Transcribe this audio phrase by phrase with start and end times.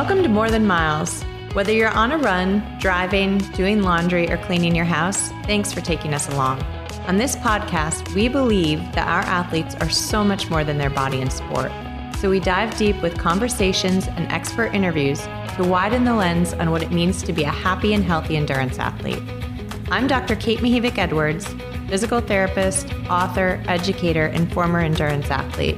[0.00, 1.24] Welcome to More Than Miles.
[1.54, 6.14] Whether you're on a run, driving, doing laundry, or cleaning your house, thanks for taking
[6.14, 6.62] us along.
[7.08, 11.20] On this podcast, we believe that our athletes are so much more than their body
[11.20, 11.72] and sport.
[12.16, 15.20] So we dive deep with conversations and expert interviews
[15.56, 18.78] to widen the lens on what it means to be a happy and healthy endurance
[18.78, 19.20] athlete.
[19.90, 20.36] I'm Dr.
[20.36, 21.48] Kate Mihevc Edwards,
[21.88, 25.76] physical therapist, author, educator, and former endurance athlete.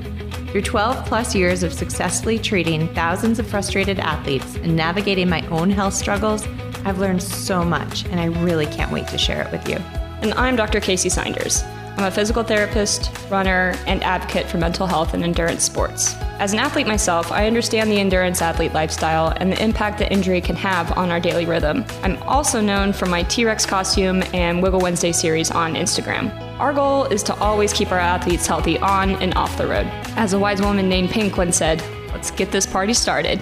[0.51, 5.71] Through 12 plus years of successfully treating thousands of frustrated athletes and navigating my own
[5.71, 6.45] health struggles,
[6.85, 9.77] I've learned so much, and I really can't wait to share it with you.
[10.23, 10.81] And I'm Dr.
[10.81, 11.63] Casey Sinders.
[11.97, 16.17] I'm a physical therapist, runner, and advocate for mental health and endurance sports.
[16.41, 20.41] As an athlete myself, I understand the endurance athlete lifestyle and the impact that injury
[20.41, 21.85] can have on our daily rhythm.
[22.03, 26.50] I'm also known for my T Rex costume and Wiggle Wednesday series on Instagram.
[26.61, 29.87] Our goal is to always keep our athletes healthy on and off the road.
[30.17, 33.41] As a wise woman named Pink once said, let's get this party started.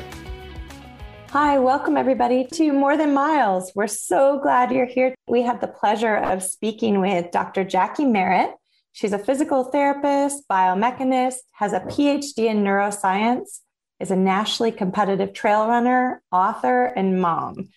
[1.31, 3.73] Hi, welcome everybody to More Than Miles.
[3.75, 5.17] We're so glad you're here.
[5.27, 7.65] We had the pleasure of speaking with Dr.
[7.65, 8.55] Jackie Merritt.
[8.93, 13.59] She's a physical therapist, biomechanist, has a PhD in neuroscience,
[13.99, 17.71] is a nationally competitive trail runner, author, and mom.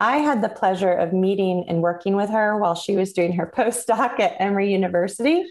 [0.00, 3.50] I had the pleasure of meeting and working with her while she was doing her
[3.56, 5.44] postdoc at Emory University.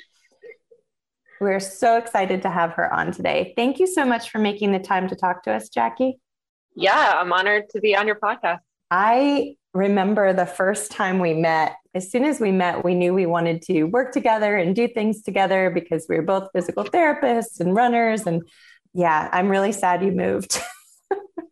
[1.40, 3.54] We're so excited to have her on today.
[3.56, 6.20] Thank you so much for making the time to talk to us, Jackie.
[6.76, 8.60] Yeah, I'm honored to be on your podcast.
[8.90, 11.76] I remember the first time we met.
[11.96, 15.22] As soon as we met, we knew we wanted to work together and do things
[15.22, 18.26] together because we were both physical therapists and runners.
[18.26, 18.44] And
[18.94, 20.60] yeah, I'm really sad you moved.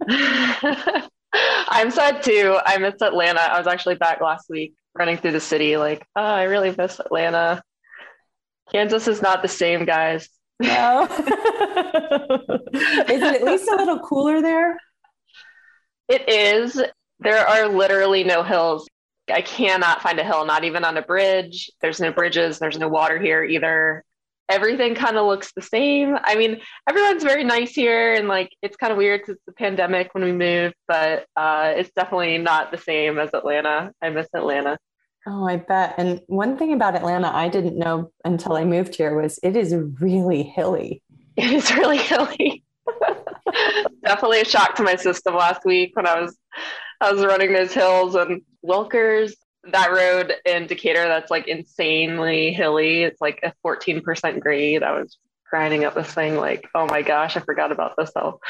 [1.68, 2.58] I'm sad too.
[2.66, 3.42] I miss Atlanta.
[3.42, 7.00] I was actually back last week running through the city, like, oh, I really miss
[7.00, 7.64] Atlanta.
[8.72, 10.28] Kansas is not the same, guys.
[10.60, 11.04] No.
[11.10, 11.22] is
[13.22, 14.78] it at least a little cooler there?
[16.08, 16.82] It is.
[17.20, 18.88] There are literally no hills.
[19.32, 21.72] I cannot find a hill, not even on a bridge.
[21.82, 22.60] There's no bridges.
[22.60, 24.04] There's no water here either.
[24.52, 26.18] Everything kind of looks the same.
[26.24, 29.54] I mean, everyone's very nice here, and like it's kind of weird because it's the
[29.54, 33.92] pandemic when we moved, but uh, it's definitely not the same as Atlanta.
[34.02, 34.78] I miss Atlanta.
[35.26, 35.96] Oh, I bet.
[35.98, 39.74] And one thing about Atlanta I didn't know until I moved here was it is
[40.00, 41.02] really hilly.
[41.38, 42.64] It is really hilly.
[44.04, 46.38] definitely a shock to my system last week when I was
[47.00, 49.36] I was running those hills and Wilkers,
[49.66, 53.04] that road in Decatur that's like insanely hilly.
[53.04, 54.84] It's like a 14% grade.
[54.84, 55.18] I was
[55.50, 58.42] grinding up this thing like, oh my gosh, I forgot about this hill.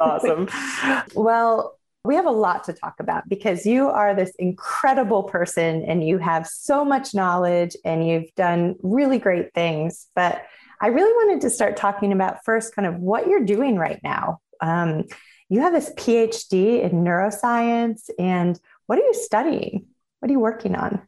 [0.00, 0.48] awesome.
[1.14, 6.06] well, we have a lot to talk about because you are this incredible person and
[6.06, 10.08] you have so much knowledge and you've done really great things.
[10.14, 10.44] But
[10.82, 14.40] I really wanted to start talking about first kind of what you're doing right now.
[14.60, 15.04] Um,
[15.48, 19.86] you have this PhD in neuroscience, and what are you studying?
[20.20, 21.02] What are you working on?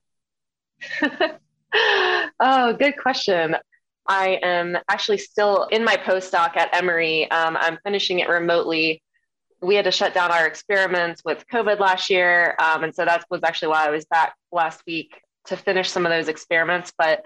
[2.40, 3.56] oh, good question.
[4.08, 7.30] I am actually still in my postdoc at Emory.
[7.30, 9.02] Um, I'm finishing it remotely.
[9.60, 12.54] We had to shut down our experiments with COVID last year.
[12.60, 16.06] Um, and so that was actually why I was back last week to finish some
[16.06, 16.92] of those experiments.
[16.96, 17.24] But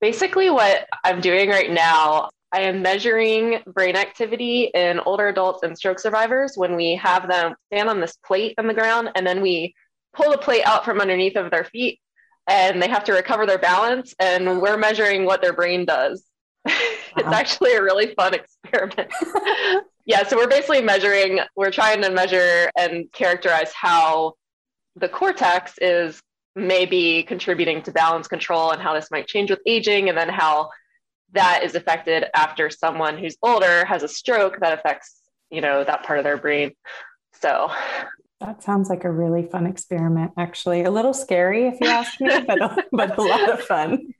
[0.00, 5.76] basically, what I'm doing right now, I am measuring brain activity in older adults and
[5.76, 9.40] stroke survivors when we have them stand on this plate on the ground and then
[9.40, 9.74] we
[10.12, 12.00] pull the plate out from underneath of their feet
[12.48, 16.24] and they have to recover their balance and we're measuring what their brain does.
[16.64, 17.32] it's uh-huh.
[17.32, 19.12] actually a really fun experiment.
[20.04, 24.34] yeah, so we're basically measuring, we're trying to measure and characterize how
[24.96, 26.20] the cortex is
[26.56, 30.68] maybe contributing to balance control and how this might change with aging and then how
[31.32, 36.04] that is affected after someone who's older has a stroke that affects you know that
[36.04, 36.72] part of their brain.
[37.40, 37.70] So
[38.40, 40.84] that sounds like a really fun experiment actually.
[40.84, 44.14] A little scary if you ask me but, but a lot of fun.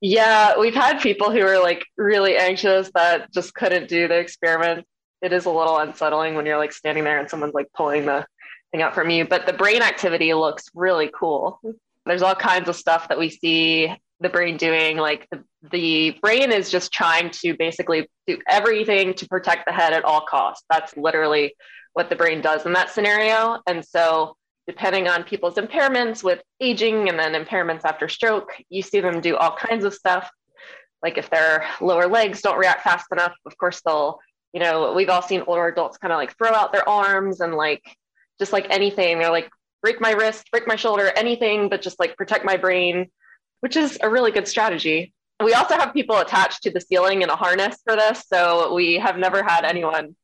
[0.00, 4.86] Yeah we've had people who are like really anxious that just couldn't do the experiment.
[5.20, 8.26] It is a little unsettling when you're like standing there and someone's like pulling the
[8.70, 11.60] thing out from you but the brain activity looks really cool.
[12.06, 14.96] There's all kinds of stuff that we see the brain doing?
[14.96, 19.92] Like the, the brain is just trying to basically do everything to protect the head
[19.92, 20.64] at all costs.
[20.70, 21.54] That's literally
[21.92, 23.60] what the brain does in that scenario.
[23.66, 24.36] And so,
[24.66, 29.34] depending on people's impairments with aging and then impairments after stroke, you see them do
[29.36, 30.30] all kinds of stuff.
[31.02, 34.18] Like if their lower legs don't react fast enough, of course, they'll,
[34.52, 37.54] you know, we've all seen older adults kind of like throw out their arms and
[37.54, 37.82] like
[38.38, 39.18] just like anything.
[39.18, 39.48] They're like,
[39.82, 43.10] break my wrist, break my shoulder, anything, but just like protect my brain,
[43.60, 45.12] which is a really good strategy.
[45.42, 48.24] We also have people attached to the ceiling in a harness for this.
[48.32, 50.16] So we have never had anyone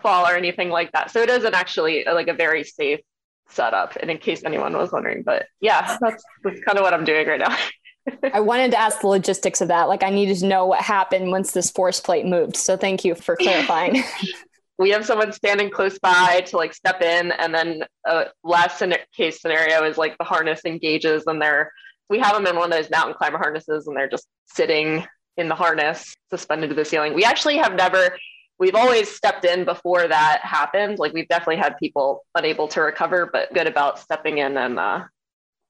[0.00, 1.10] fall or anything like that.
[1.10, 3.00] So it isn't actually like a very safe
[3.48, 3.96] setup.
[3.96, 7.26] And in case anyone was wondering, but yeah, that's, that's kind of what I'm doing
[7.26, 7.56] right now.
[8.34, 9.88] I wanted to ask the logistics of that.
[9.88, 12.56] Like I needed to know what happened once this force plate moved.
[12.56, 14.02] So thank you for clarifying.
[14.78, 18.82] we have someone standing close by to like step in and then a last
[19.16, 21.72] case scenario is like the harness engages and they're
[22.12, 25.04] we have them in one of those mountain climber harnesses and they're just sitting
[25.38, 27.14] in the harness suspended to the ceiling.
[27.14, 28.16] We actually have never
[28.58, 30.98] we've always stepped in before that happened.
[30.98, 35.04] Like we've definitely had people unable to recover but good about stepping in and uh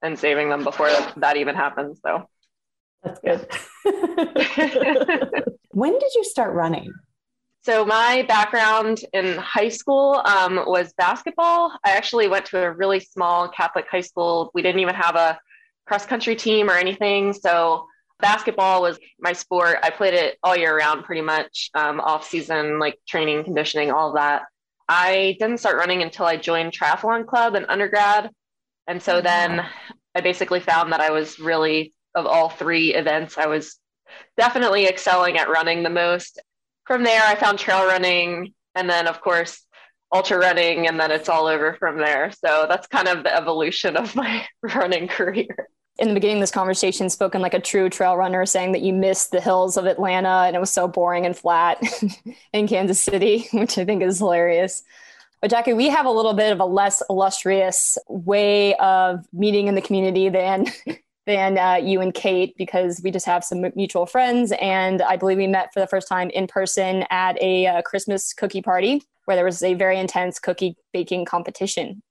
[0.01, 2.27] and saving them before that, that even happens so.
[3.03, 3.47] That's good.
[5.73, 6.93] When did you start running?
[7.63, 11.71] So my background in high school um, was basketball.
[11.83, 14.51] I actually went to a really small Catholic high school.
[14.53, 15.39] We didn't even have a
[15.85, 17.33] cross country team or anything.
[17.33, 17.87] So
[18.19, 19.79] basketball was my sport.
[19.83, 24.09] I played it all year round, pretty much um, off season, like training, conditioning, all
[24.09, 24.43] of that.
[24.87, 28.29] I didn't start running until I joined triathlon club in undergrad,
[28.87, 29.65] and so then
[30.13, 33.77] I basically found that I was really of all three events, I was
[34.37, 36.39] definitely excelling at running the most
[36.85, 39.65] from there, I found trail running, and then of course
[40.13, 42.31] ultra running, and then it's all over from there.
[42.31, 45.67] So that's kind of the evolution of my running career.
[45.99, 49.31] In the beginning this conversation, spoken like a true trail runner, saying that you missed
[49.31, 51.81] the hills of Atlanta and it was so boring and flat
[52.53, 54.83] in Kansas City, which I think is hilarious.
[55.39, 59.75] But Jackie, we have a little bit of a less illustrious way of meeting in
[59.75, 60.67] the community than
[61.25, 64.51] than uh, you and Kate because we just have some mutual friends.
[64.59, 68.33] And I believe we met for the first time in person at a uh, Christmas
[68.33, 72.01] cookie party where there was a very intense cookie baking competition.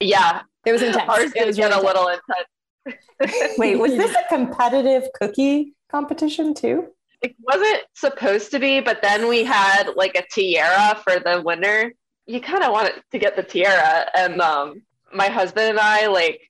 [0.00, 1.08] Yeah, it was intense.
[1.08, 3.56] Ours it was really a little intense.
[3.58, 6.88] Wait, was this a competitive cookie competition too?
[7.22, 11.92] It wasn't supposed to be, but then we had like a tiara for the winner.
[12.26, 14.82] You kind of wanted to get the tiara, and um,
[15.12, 16.40] my husband and I like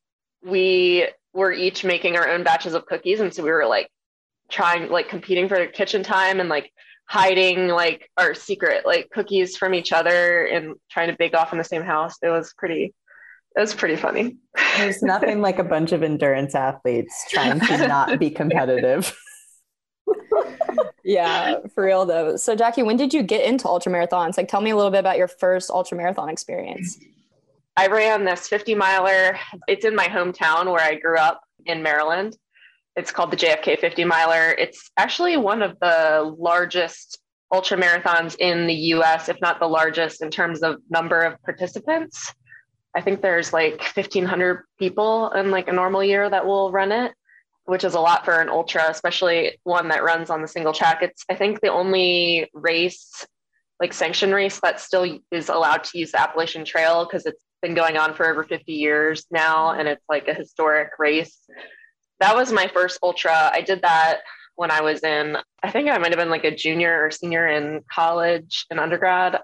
[0.43, 3.21] we were each making our own batches of cookies.
[3.21, 3.89] And so we were like
[4.51, 6.71] trying, like competing for kitchen time and like
[7.07, 11.59] hiding like our secret like cookies from each other and trying to bake off in
[11.59, 12.17] the same house.
[12.23, 12.95] It was pretty,
[13.57, 14.37] it was pretty funny.
[14.77, 19.17] There's nothing like a bunch of endurance athletes trying to not be competitive.
[21.05, 22.37] yeah, for real though.
[22.37, 24.37] So Jackie, when did you get into ultra marathons?
[24.37, 26.99] Like tell me a little bit about your first ultra marathon experience.
[27.81, 29.39] I ran this 50 miler.
[29.67, 32.37] It's in my hometown where I grew up in Maryland.
[32.95, 34.51] It's called the JFK 50 miler.
[34.59, 40.21] It's actually one of the largest ultra marathons in the US, if not the largest
[40.21, 42.31] in terms of number of participants.
[42.95, 47.15] I think there's like 1,500 people in like a normal year that will run it,
[47.65, 50.99] which is a lot for an ultra, especially one that runs on the single track.
[51.01, 53.27] It's, I think, the only race,
[53.81, 57.75] like sanction race, that still is allowed to use the Appalachian Trail because it's been
[57.75, 61.39] going on for over 50 years now, and it's like a historic race.
[62.21, 63.51] That was my first ultra.
[63.53, 64.21] I did that
[64.57, 67.47] when I was in, I think I might have been like a junior or senior
[67.47, 69.41] in college and undergrad.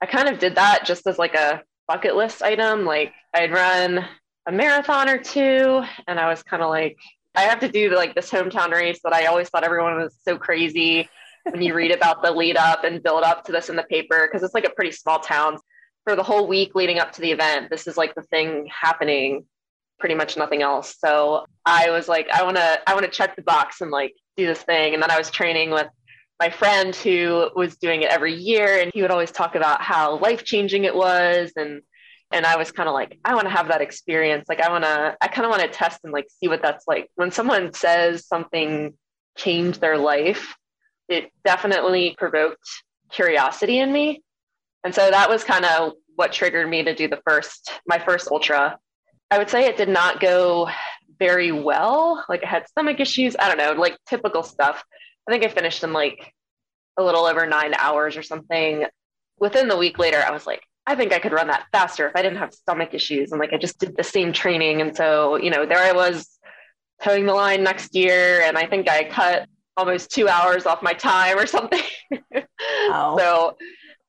[0.00, 2.84] I kind of did that just as like a bucket list item.
[2.84, 4.04] Like I'd run
[4.46, 6.98] a marathon or two, and I was kind of like,
[7.34, 10.38] I have to do like this hometown race that I always thought everyone was so
[10.38, 11.08] crazy
[11.44, 14.26] when you read about the lead up and build up to this in the paper
[14.26, 15.58] because it's like a pretty small town
[16.08, 19.44] for the whole week leading up to the event, this is like the thing happening,
[20.00, 20.96] pretty much nothing else.
[20.98, 24.14] So I was like, I want to, I want to check the box and like
[24.34, 24.94] do this thing.
[24.94, 25.86] And then I was training with
[26.40, 30.16] my friend who was doing it every year, and he would always talk about how
[30.16, 31.82] life changing it was, and
[32.30, 34.46] and I was kind of like, I want to have that experience.
[34.48, 36.86] Like, I want to, I kind of want to test and like see what that's
[36.86, 37.10] like.
[37.16, 38.94] When someone says something
[39.36, 40.54] changed their life,
[41.08, 42.68] it definitely provoked
[43.10, 44.22] curiosity in me.
[44.88, 48.30] And so that was kind of what triggered me to do the first, my first
[48.30, 48.78] ultra.
[49.30, 50.70] I would say it did not go
[51.18, 52.24] very well.
[52.26, 53.36] Like I had stomach issues.
[53.38, 54.82] I don't know, like typical stuff.
[55.28, 56.32] I think I finished in like
[56.96, 58.86] a little over nine hours or something.
[59.38, 62.16] Within the week later, I was like, I think I could run that faster if
[62.16, 63.30] I didn't have stomach issues.
[63.30, 64.80] And like I just did the same training.
[64.80, 66.26] And so, you know, there I was
[67.02, 68.40] toeing the line next year.
[68.40, 71.82] And I think I cut almost two hours off my time or something.
[72.88, 73.16] Wow.
[73.18, 73.56] so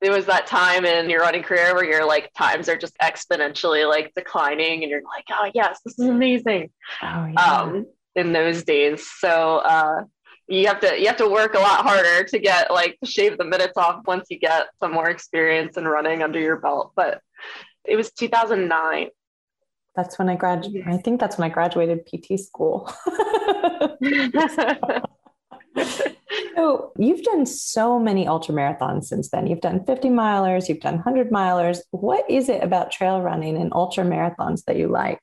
[0.01, 3.87] it was that time in your running career where your like times are just exponentially
[3.87, 6.69] like declining and you're like, oh yes, this is amazing.
[7.03, 7.61] Oh, yeah.
[7.61, 9.07] Um, in those days.
[9.19, 10.03] So uh,
[10.47, 13.37] you have to you have to work a lot harder to get like to shave
[13.37, 16.93] the minutes off once you get some more experience in running under your belt.
[16.95, 17.21] But
[17.85, 19.09] it was 2009.
[19.95, 20.87] That's when I graduated.
[20.87, 22.91] I think that's when I graduated PT school.
[26.59, 29.47] so you've done so many ultra marathons since then.
[29.47, 31.79] You've done 50 milers, you've done 100 milers.
[31.91, 35.21] What is it about trail running and ultra marathons that you like?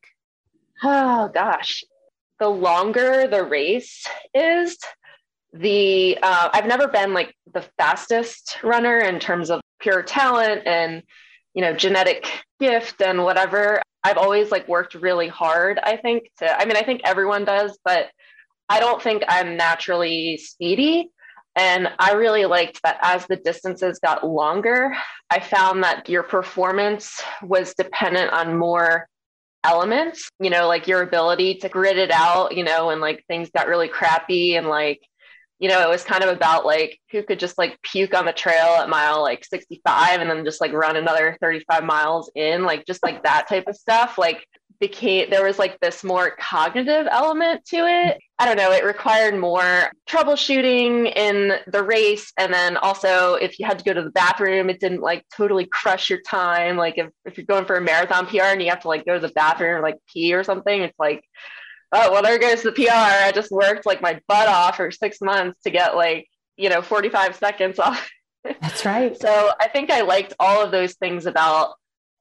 [0.83, 1.85] Oh gosh.
[2.39, 4.79] The longer the race is,
[5.53, 11.03] the uh, I've never been like the fastest runner in terms of pure talent and
[11.55, 13.83] you know genetic gift and whatever.
[14.05, 15.79] I've always like worked really hard.
[15.83, 18.09] I think to I mean I think everyone does, but
[18.69, 21.11] I don't think I'm naturally speedy.
[21.57, 24.95] And I really liked that as the distances got longer,
[25.31, 29.09] I found that your performance was dependent on more
[29.65, 33.51] elements, you know, like your ability to grit it out, you know, and like things
[33.51, 35.01] got really crappy and like
[35.59, 38.33] you know, it was kind of about like who could just like puke on the
[38.33, 42.85] trail at mile like 65 and then just like run another 35 miles in, like
[42.87, 44.19] just like that type of stuff.
[44.19, 44.47] Like
[44.79, 48.19] became there was like this more cognitive element to it.
[48.39, 52.33] I don't know, it required more troubleshooting in the race.
[52.39, 55.67] And then also if you had to go to the bathroom, it didn't like totally
[55.67, 56.77] crush your time.
[56.77, 59.15] Like if, if you're going for a marathon PR and you have to like go
[59.15, 61.25] to the bathroom or like pee or something, it's like
[61.93, 65.21] oh well there goes the pr i just worked like my butt off for six
[65.21, 68.11] months to get like you know 45 seconds off
[68.61, 71.75] that's right so i think i liked all of those things about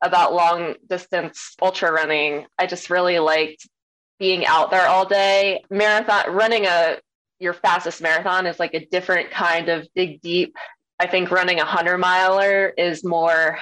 [0.05, 3.67] about long distance ultra running i just really liked
[4.19, 6.97] being out there all day marathon running a
[7.39, 10.55] your fastest marathon is like a different kind of dig deep
[10.99, 13.57] i think running a 100 miler is more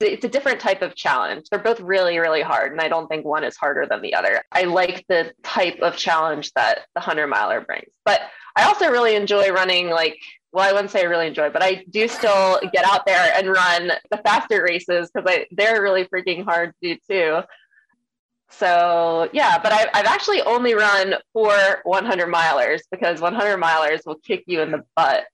[0.00, 1.46] it's a different type of challenge.
[1.50, 2.72] They're both really, really hard.
[2.72, 4.42] And I don't think one is harder than the other.
[4.52, 7.90] I like the type of challenge that the 100 miler brings.
[8.04, 8.20] But
[8.54, 10.18] I also really enjoy running, like,
[10.58, 13.46] well, I wouldn't say I really enjoy, but I do still get out there and
[13.46, 17.42] run the faster races because they're really freaking hard to do too.
[18.50, 24.16] So yeah, but I, I've actually only run four 100 milers because 100 milers will
[24.16, 25.24] kick you in the butt.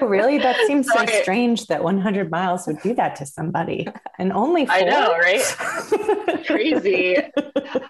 [0.00, 0.38] oh, really?
[0.38, 3.86] That seems so strange that 100 miles would do that to somebody,
[4.18, 4.74] and only four?
[4.74, 6.44] I know, right?
[6.46, 7.18] Crazy.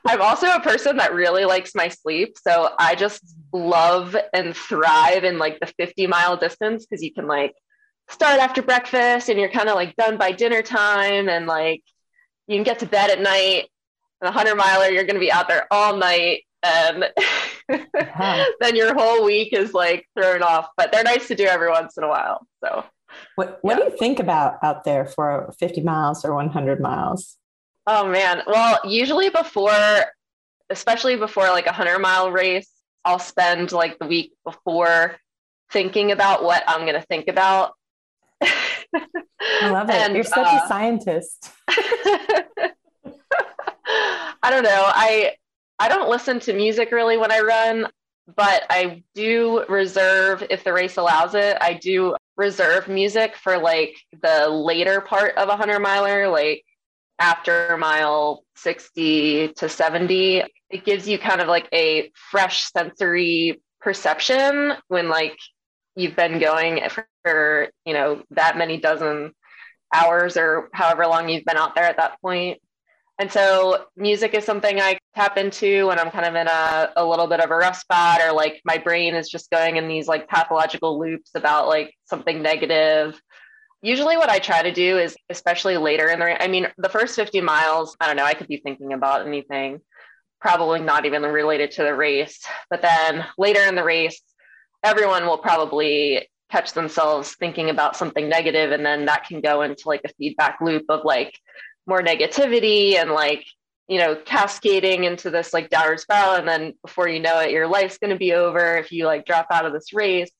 [0.06, 3.22] I'm also a person that really likes my sleep, so I just
[3.52, 7.54] love and thrive in like the 50 mile distance because you can like
[8.08, 11.82] start after breakfast and you're kind of like done by dinner time, and like
[12.46, 13.68] you can get to bed at night
[14.22, 16.42] a 100 miler, you're going to be out there all night.
[16.62, 17.04] And
[17.70, 18.44] uh-huh.
[18.60, 20.68] then your whole week is like thrown off.
[20.76, 22.46] But they're nice to do every once in a while.
[22.62, 22.84] So,
[23.36, 23.84] what, what yeah.
[23.84, 27.36] do you think about out there for 50 miles or 100 miles?
[27.86, 28.42] Oh, man.
[28.46, 29.72] Well, usually before,
[30.70, 32.70] especially before like a 100 mile race,
[33.04, 35.16] I'll spend like the week before
[35.70, 37.72] thinking about what I'm going to think about.
[38.42, 39.94] I love it.
[40.04, 41.50] And, You're such uh, a scientist.
[44.44, 44.84] I don't know.
[44.86, 45.36] I
[45.78, 47.86] I don't listen to music really when I run,
[48.36, 51.56] but I do reserve if the race allows it.
[51.62, 56.62] I do reserve music for like the later part of a hundred miler, like
[57.18, 60.44] after mile 60 to 70.
[60.68, 65.38] It gives you kind of like a fresh sensory perception when like
[65.96, 66.82] you've been going
[67.22, 69.32] for, you know, that many dozen
[69.94, 72.60] hours or however long you've been out there at that point.
[73.18, 77.06] And so music is something I tap into when I'm kind of in a, a
[77.06, 80.08] little bit of a rough spot or like my brain is just going in these
[80.08, 83.20] like pathological loops about like something negative.
[83.82, 87.14] Usually what I try to do is especially later in the I mean the first
[87.14, 89.80] 50 miles, I don't know, I could be thinking about anything
[90.44, 92.38] probably not even related to the race.
[92.68, 94.20] But then later in the race,
[94.82, 99.88] everyone will probably catch themselves thinking about something negative and then that can go into
[99.88, 101.34] like a feedback loop of like
[101.86, 103.44] more negativity and like
[103.88, 107.66] you know cascading into this like downward spiral and then before you know it your
[107.66, 110.30] life's going to be over if you like drop out of this race.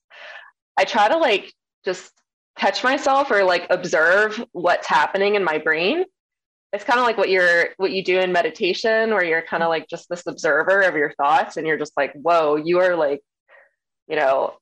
[0.76, 1.52] I try to like
[1.84, 2.10] just
[2.56, 6.04] catch myself or like observe what's happening in my brain.
[6.72, 9.68] It's kind of like what you're what you do in meditation where you're kind of
[9.68, 13.20] like just this observer of your thoughts and you're just like whoa you are like
[14.08, 14.54] you know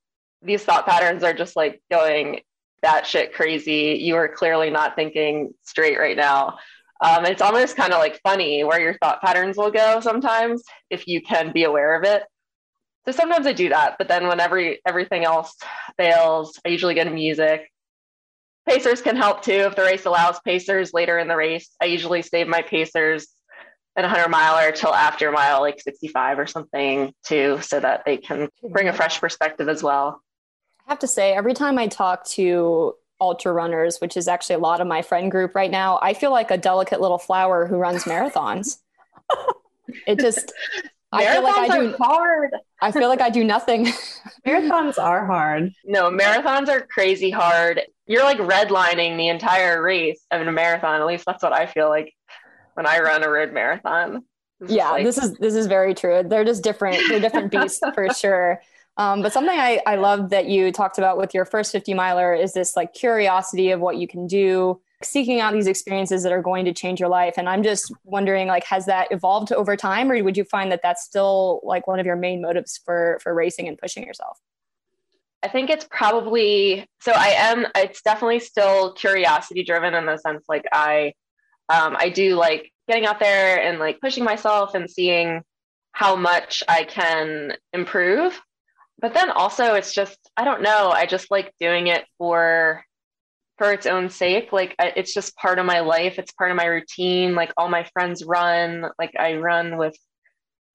[0.42, 2.40] these thought patterns are just like going
[2.82, 6.58] that shit crazy you are clearly not thinking straight right now
[7.02, 11.08] Um, it's almost kind of like funny where your thought patterns will go sometimes if
[11.08, 12.22] you can be aware of it.
[13.04, 15.56] So sometimes I do that, but then when every everything else
[15.96, 17.68] fails, I usually get music.
[18.68, 21.68] Pacers can help too if the race allows pacers later in the race.
[21.80, 23.26] I usually save my pacers
[23.96, 28.18] in a 100 miler till after mile like 65 or something too, so that they
[28.18, 30.22] can bring a fresh perspective as well.
[30.86, 34.60] I have to say, every time I talk to ultra runners, which is actually a
[34.60, 37.76] lot of my friend group right now, I feel like a delicate little flower who
[37.76, 38.78] runs marathons.
[40.06, 40.52] it just
[41.12, 42.50] I feel like I do hard.
[42.80, 43.86] I feel like I do nothing.
[44.46, 45.70] marathons are hard.
[45.84, 47.82] No, marathons are crazy hard.
[48.06, 51.00] You're like redlining the entire race of a marathon.
[51.00, 52.14] At least that's what I feel like
[52.74, 54.24] when I run a road marathon.
[54.66, 55.04] yeah, like...
[55.04, 56.22] this is this is very true.
[56.26, 56.98] They're just different.
[57.08, 58.62] They're different beasts for sure.
[58.98, 62.34] Um, but something I, I love that you talked about with your first 50 miler
[62.34, 66.42] is this like curiosity of what you can do, seeking out these experiences that are
[66.42, 67.34] going to change your life.
[67.38, 70.80] And I'm just wondering, like, has that evolved over time, or would you find that
[70.82, 74.38] that's still like one of your main motives for for racing and pushing yourself?
[75.42, 77.12] I think it's probably so.
[77.12, 77.66] I am.
[77.74, 81.14] It's definitely still curiosity driven in the sense like I,
[81.70, 85.40] um, I do like getting out there and like pushing myself and seeing
[85.92, 88.40] how much I can improve
[89.02, 92.82] but then also it's just i don't know i just like doing it for
[93.58, 96.64] for its own sake like it's just part of my life it's part of my
[96.64, 99.94] routine like all my friends run like i run with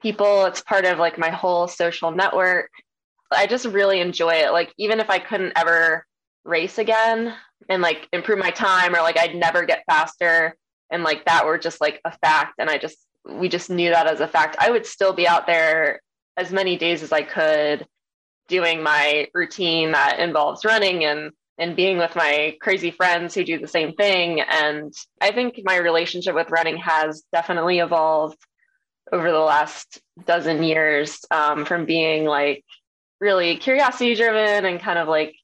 [0.02, 2.70] people it's part of like my whole social network.
[3.32, 6.06] I just really enjoy it like even if i couldn't ever
[6.46, 7.34] race again
[7.68, 10.56] and like improve my time or like i'd never get faster
[10.92, 14.08] and like that were just like a fact and i just we just knew that
[14.08, 14.56] as a fact.
[14.58, 16.00] I would still be out there
[16.38, 17.86] as many days as i could
[18.48, 23.58] doing my routine that involves running and and being with my crazy friends who do
[23.58, 24.42] the same thing.
[24.42, 28.38] And i think my relationship with running has definitely evolved
[29.12, 32.64] over the last dozen years um, from being like
[33.20, 35.36] really curiosity driven and kind of like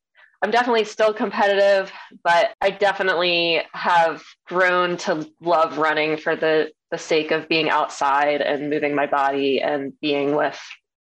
[0.41, 1.91] i'm definitely still competitive
[2.23, 8.41] but i definitely have grown to love running for the the sake of being outside
[8.41, 10.59] and moving my body and being with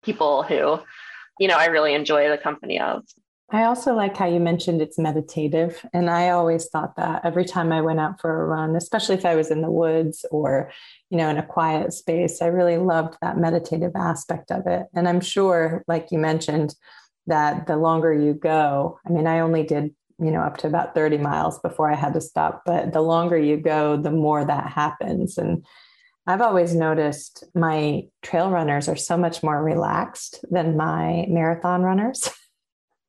[0.04, 0.80] people who
[1.40, 3.04] you know, I really enjoy the company of.
[3.52, 5.86] I also like how you mentioned it's meditative.
[5.94, 9.26] And I always thought that every time I went out for a run, especially if
[9.26, 10.72] I was in the woods or,
[11.12, 14.88] you know, in a quiet space, I really loved that meditative aspect of it.
[14.96, 16.74] And I'm sure, like you mentioned,
[17.28, 20.96] that the longer you go, I mean, I only did, you know, up to about
[20.96, 24.72] 30 miles before I had to stop, but the longer you go, the more that
[24.72, 25.38] happens.
[25.38, 25.64] And
[26.26, 32.30] I've always noticed my trail runners are so much more relaxed than my marathon runners.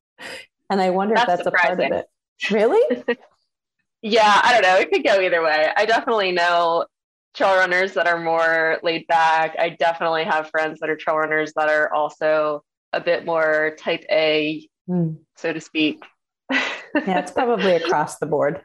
[0.69, 1.85] and I wonder that's if that's surprising.
[1.85, 2.53] a part of it.
[2.53, 3.05] Really?
[4.01, 4.77] yeah, I don't know.
[4.79, 5.69] It could go either way.
[5.75, 6.85] I definitely know
[7.33, 9.55] trail runners that are more laid back.
[9.57, 14.03] I definitely have friends that are trail runners that are also a bit more type
[14.11, 15.17] A, mm.
[15.37, 16.03] so to speak.
[16.51, 18.61] yeah, it's probably across the board.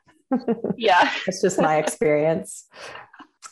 [0.77, 1.13] yeah.
[1.27, 2.67] it's just my experience.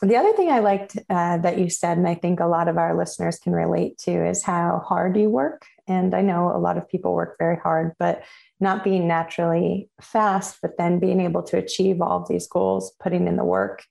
[0.01, 2.77] The other thing I liked uh, that you said, and I think a lot of
[2.77, 5.65] our listeners can relate to, is how hard you work.
[5.87, 8.23] And I know a lot of people work very hard, but
[8.61, 13.27] not being naturally fast, but then being able to achieve all of these goals, putting
[13.27, 13.83] in the work.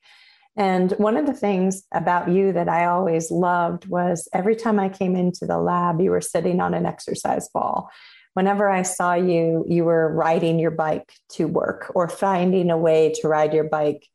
[0.56, 4.88] And one of the things about you that I always loved was every time I
[4.88, 7.90] came into the lab, you were sitting on an exercise ball.
[8.32, 13.12] Whenever I saw you, you were riding your bike to work or finding a way
[13.20, 14.06] to ride your bike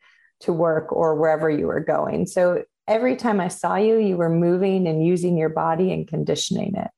[0.43, 2.25] to work or wherever you were going.
[2.25, 6.75] So every time I saw you, you were moving and using your body and conditioning
[6.75, 6.89] it.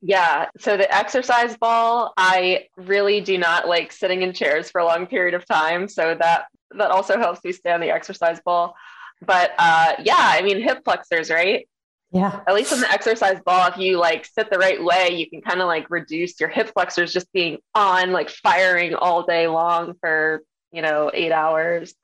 [0.00, 0.48] Yeah.
[0.58, 5.06] So the exercise ball, I really do not like sitting in chairs for a long
[5.06, 5.88] period of time.
[5.88, 6.46] So that
[6.76, 8.74] that also helps me stay on the exercise ball.
[9.20, 11.68] But uh, yeah, I mean hip flexors, right?
[12.12, 12.40] Yeah.
[12.46, 15.42] At least on the exercise ball, if you like sit the right way, you can
[15.42, 19.94] kind of like reduce your hip flexors just being on, like firing all day long
[20.00, 21.94] for you know, eight hours.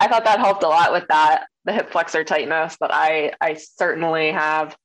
[0.00, 3.54] I thought that helped a lot with that, the hip flexor tightness that I I
[3.54, 4.76] certainly have.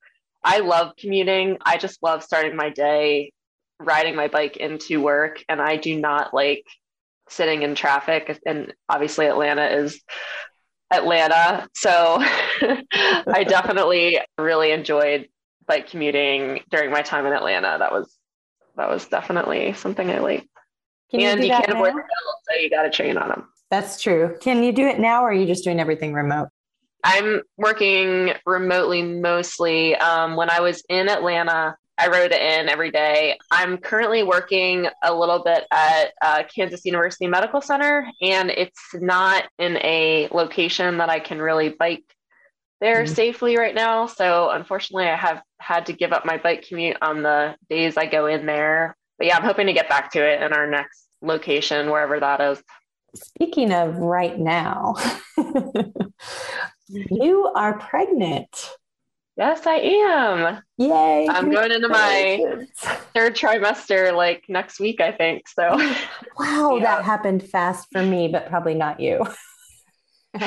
[0.44, 1.58] I love commuting.
[1.66, 3.32] I just love starting my day
[3.80, 6.66] riding my bike into work and I do not like
[7.30, 10.02] sitting in traffic and obviously Atlanta is
[10.92, 11.68] Atlanta.
[11.74, 15.28] So I definitely really enjoyed
[15.66, 17.78] bike commuting during my time in Atlanta.
[17.80, 18.16] That was
[18.76, 20.48] that was definitely something I liked.
[21.14, 23.48] Can and you, you can't avoid the bills, so you got to train on them.
[23.70, 24.36] That's true.
[24.42, 26.50] Can you do it now, or are you just doing everything remote?
[27.04, 29.96] I'm working remotely mostly.
[29.96, 33.38] Um, when I was in Atlanta, I wrote it in every day.
[33.52, 39.44] I'm currently working a little bit at uh, Kansas University Medical Center, and it's not
[39.60, 42.04] in a location that I can really bike
[42.82, 43.14] there mm-hmm.
[43.14, 44.08] safely right now.
[44.08, 48.08] So unfortunately, I have had to give up my bike commute on the days I
[48.08, 48.98] go in there.
[49.18, 52.42] But yeah, I'm hoping to get back to it in our next location, wherever that
[52.42, 52.62] is.
[53.16, 54.96] Speaking of right now,
[56.90, 58.50] you are pregnant.
[59.36, 60.62] Yes, I am.
[60.78, 61.28] Yay.
[61.28, 62.66] I'm going into my
[63.16, 65.48] third trimester like next week, I think.
[65.48, 65.70] So,
[66.40, 66.84] wow, yeah.
[66.84, 69.26] that happened fast for me, but probably not you.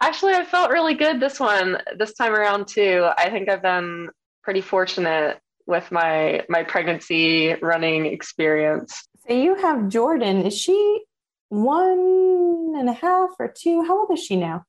[0.00, 3.08] Actually, I felt really good this one, this time around too.
[3.16, 4.10] I think I've been
[4.42, 9.08] pretty fortunate with my my pregnancy running experience.
[9.28, 10.46] So you have Jordan.
[10.46, 11.02] Is she
[11.50, 13.82] one and a half or two?
[13.82, 14.64] How old is she now?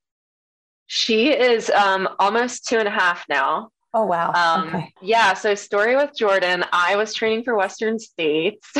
[0.88, 3.70] She is um, almost two and a half now.
[3.94, 4.34] Oh wow!
[4.34, 4.94] Um, okay.
[5.02, 5.34] Yeah.
[5.34, 6.66] So story with Jordan.
[6.74, 8.74] I was training for Western States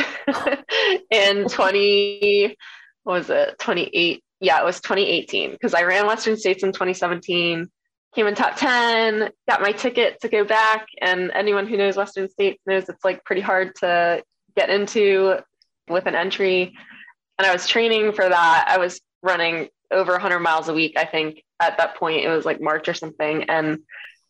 [1.10, 2.56] in twenty.
[3.04, 3.58] What was it?
[3.58, 4.22] Twenty eight.
[4.40, 7.70] Yeah, it was twenty eighteen because I ran Western States in twenty seventeen.
[8.14, 9.30] Came in top ten.
[9.48, 10.86] Got my ticket to go back.
[11.00, 14.22] And anyone who knows Western States knows it's like pretty hard to
[14.56, 15.38] get into
[15.90, 16.74] with an entry.
[17.38, 18.64] And I was training for that.
[18.68, 22.24] I was running over 100 miles a week, I think, at that point.
[22.24, 23.44] It was like March or something.
[23.44, 23.80] And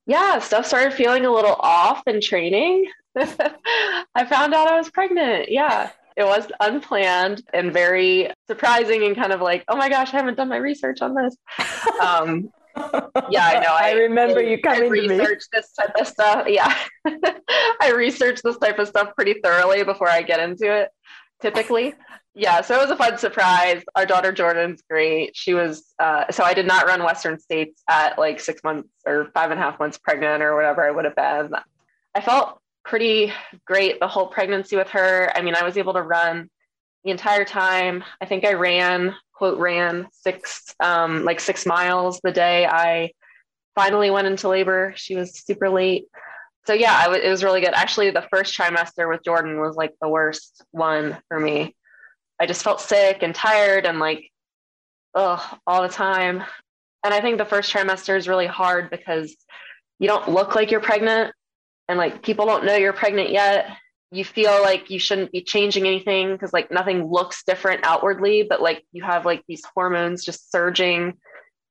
[0.07, 2.87] yeah, stuff started feeling a little off in training.
[3.16, 5.51] I found out I was pregnant.
[5.51, 5.90] Yeah.
[6.16, 10.37] It was unplanned and very surprising and kind of like, oh my gosh, I haven't
[10.37, 11.37] done my research on this.
[12.01, 12.51] Um,
[13.31, 13.73] yeah, I know.
[13.73, 16.46] I, I remember you coming I researched this type of stuff.
[16.49, 16.75] Yeah.
[17.81, 20.90] I researched this type of stuff pretty thoroughly before I get into it,
[21.40, 21.94] typically
[22.35, 23.83] yeah, so it was a fun surprise.
[23.96, 25.37] Our daughter Jordan's great.
[25.37, 29.31] She was uh, so I did not run Western States at like six months or
[29.35, 31.53] five and a half months pregnant or whatever I would have been.
[32.14, 33.33] I felt pretty
[33.66, 35.33] great the whole pregnancy with her.
[35.35, 36.48] I mean, I was able to run
[37.05, 38.05] the entire time.
[38.20, 43.11] I think I ran quote ran six um, like six miles the day I
[43.74, 44.92] finally went into labor.
[44.94, 46.05] She was super late.
[46.66, 47.75] So yeah, it was really good.
[47.75, 51.75] Actually, the first trimester with Jordan was like the worst one for me
[52.40, 54.31] I just felt sick and tired and like,
[55.14, 56.42] ugh, all the time.
[57.05, 59.37] And I think the first trimester is really hard because
[59.99, 61.35] you don't look like you're pregnant
[61.88, 63.68] and like people don't know you're pregnant yet.
[64.11, 68.62] You feel like you shouldn't be changing anything because like nothing looks different outwardly, but
[68.62, 71.18] like you have like these hormones just surging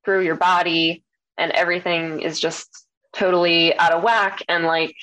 [0.06, 1.04] through your body
[1.38, 4.44] and everything is just totally out of whack.
[4.48, 4.96] And like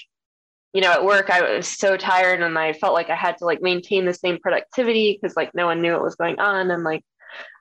[0.76, 3.46] you know, at work, I was so tired and I felt like I had to
[3.46, 6.70] like maintain the same productivity because like no one knew what was going on.
[6.70, 7.02] And like,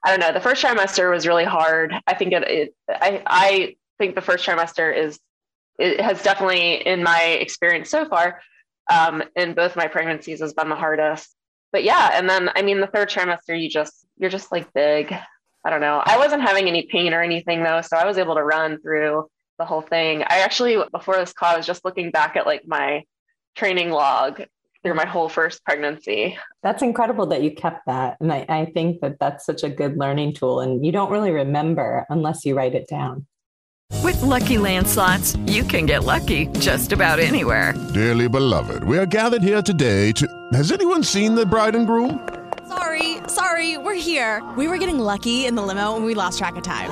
[0.03, 1.93] I don't know, the first trimester was really hard.
[2.07, 5.17] I think it, it I, I think the first trimester is,
[5.79, 8.41] it has definitely, in my experience so far,
[8.91, 11.33] um, in both my pregnancies, has been the hardest.
[11.71, 15.15] But yeah, and then I mean, the third trimester, you just, you're just like big.
[15.65, 16.03] I don't know.
[16.05, 19.29] I wasn't having any pain or anything though, so I was able to run through
[19.57, 20.23] the whole thing.
[20.23, 23.03] I actually, before this call, I was just looking back at like my
[23.55, 24.41] training log
[24.83, 26.37] through my whole first pregnancy.
[26.61, 28.17] That's incredible that you kept that.
[28.19, 30.59] And I, I think that that's such a good learning tool.
[30.59, 33.25] And you don't really remember unless you write it down.
[34.03, 37.73] With LuckyLand Slots, you can get lucky just about anywhere.
[37.93, 40.27] Dearly beloved, we are gathered here today to.
[40.53, 42.27] Has anyone seen the bride and groom?
[42.67, 44.43] Sorry, sorry, we're here.
[44.57, 46.91] We were getting lucky in the limo and we lost track of time.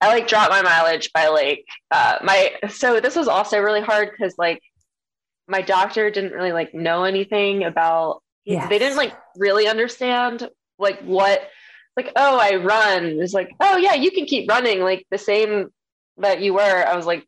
[0.00, 4.10] I like dropped my mileage by like uh, my so this was also really hard
[4.10, 4.60] because like
[5.48, 8.68] my doctor didn't really like know anything about yes.
[8.68, 11.48] they didn't like really understand like what
[11.96, 13.04] like oh I run.
[13.20, 15.68] It's like oh yeah you can keep running like the same
[16.18, 16.60] that you were.
[16.60, 17.24] I was like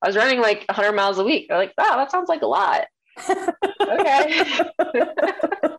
[0.00, 1.46] I was running like 100 miles a week.
[1.48, 2.86] They're like wow that sounds like a lot.
[3.80, 4.44] Okay.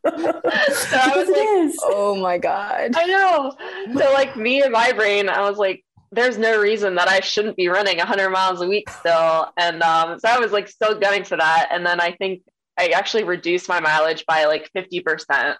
[0.70, 2.92] So I was like, oh my god.
[2.96, 3.56] I know.
[3.94, 7.56] So like me and my brain I was like there's no reason that I shouldn't
[7.56, 9.48] be running 100 miles a week still.
[9.58, 11.70] And um, so I was like still gunning for that.
[11.72, 12.42] And then I think
[12.78, 15.56] I actually reduced my mileage by like 50%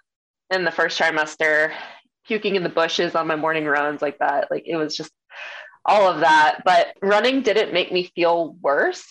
[0.52, 1.72] in the first trimester,
[2.26, 4.50] puking in the bushes on my morning runs like that.
[4.50, 5.12] Like it was just
[5.84, 6.62] all of that.
[6.64, 9.06] But running didn't make me feel worse.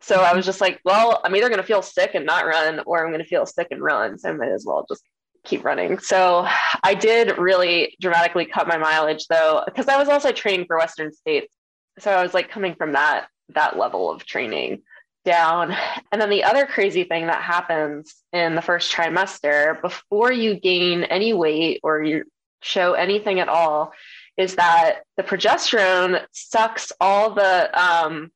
[0.00, 2.80] So I was just like, well, I'm either going to feel sick and not run,
[2.84, 4.18] or I'm going to feel sick and run.
[4.18, 5.02] So I might as well just
[5.44, 5.98] keep running.
[5.98, 6.46] So
[6.82, 11.12] I did really dramatically cut my mileage though, because I was also training for Western
[11.12, 11.54] States.
[11.98, 14.82] So I was like coming from that that level of training
[15.24, 15.74] down.
[16.12, 21.04] And then the other crazy thing that happens in the first trimester before you gain
[21.04, 22.24] any weight or you
[22.62, 23.92] show anything at all
[24.36, 28.30] is that the progesterone sucks all the um,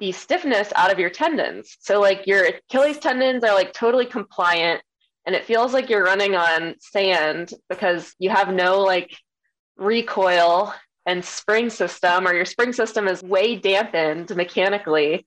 [0.00, 1.76] the stiffness out of your tendons.
[1.80, 4.82] So like your Achilles tendons are like totally compliant
[5.26, 9.16] and it feels like you're running on sand because you have no like
[9.76, 10.74] recoil
[11.06, 15.26] and spring system or your spring system is way dampened mechanically.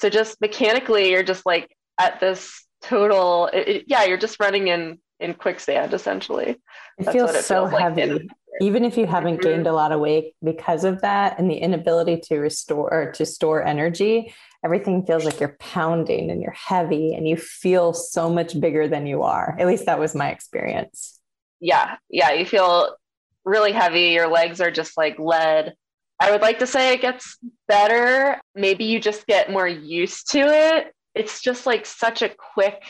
[0.00, 4.68] So just mechanically you're just like at this total it, it, yeah, you're just running
[4.68, 6.50] in in quicksand essentially.
[6.50, 6.60] It
[6.98, 8.28] That's feels it so heavy.
[8.60, 9.48] Even if you haven't mm-hmm.
[9.48, 13.26] gained a lot of weight because of that and the inability to restore or to
[13.26, 14.32] store energy
[14.64, 19.06] everything feels like you're pounding and you're heavy and you feel so much bigger than
[19.06, 19.54] you are.
[19.58, 21.20] At least that was my experience.
[21.60, 22.96] Yeah yeah you feel
[23.44, 24.08] really heavy.
[24.08, 25.74] Your legs are just like lead.
[26.18, 27.36] I would like to say it gets
[27.68, 28.40] better.
[28.54, 30.92] Maybe you just get more used to it.
[31.14, 32.82] It's just like such a quick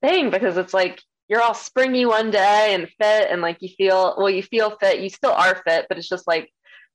[0.00, 4.14] thing because it's like you're all springy one day and fit and like you feel
[4.16, 5.00] well you feel fit.
[5.00, 6.50] You still are fit but it's just like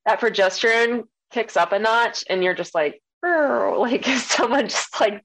[0.06, 5.24] that progesterone kicks up a notch and you're just like like someone just like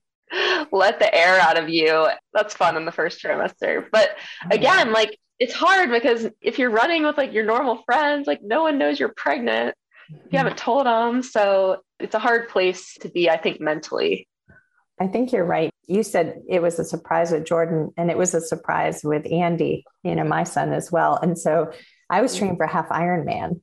[0.72, 2.08] let the air out of you.
[2.32, 3.86] That's fun in the first trimester.
[3.90, 4.52] But mm-hmm.
[4.52, 8.62] again like it's hard because if you're running with like your normal friends like no
[8.62, 9.74] one knows you're pregnant.
[10.08, 10.36] You mm-hmm.
[10.36, 14.28] haven't told them so it's a hard place to be i think mentally.
[15.00, 15.70] I think you're right.
[15.86, 19.84] You said it was a surprise with Jordan, and it was a surprise with Andy,
[20.04, 21.18] you know, my son as well.
[21.20, 21.72] And so
[22.08, 22.38] I was mm.
[22.38, 23.60] training for half Ironman,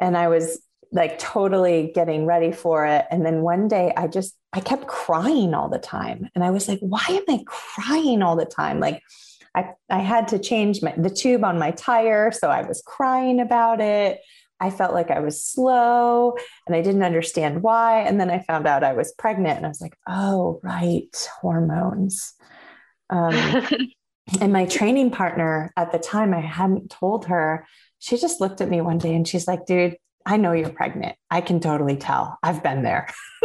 [0.00, 0.60] and I was
[0.92, 3.06] like totally getting ready for it.
[3.10, 6.28] And then one day I just, I kept crying all the time.
[6.34, 8.80] And I was like, why am I crying all the time?
[8.80, 9.02] Like,
[9.54, 12.32] I, I had to change my, the tube on my tire.
[12.32, 14.20] So I was crying about it.
[14.60, 18.00] I felt like I was slow and I didn't understand why.
[18.00, 22.34] And then I found out I was pregnant and I was like, oh, right, hormones.
[23.08, 23.34] Um,
[24.40, 27.66] and my training partner at the time, I hadn't told her,
[28.00, 29.96] she just looked at me one day and she's like, dude,
[30.26, 31.16] I know you're pregnant.
[31.30, 32.38] I can totally tell.
[32.42, 33.08] I've been there.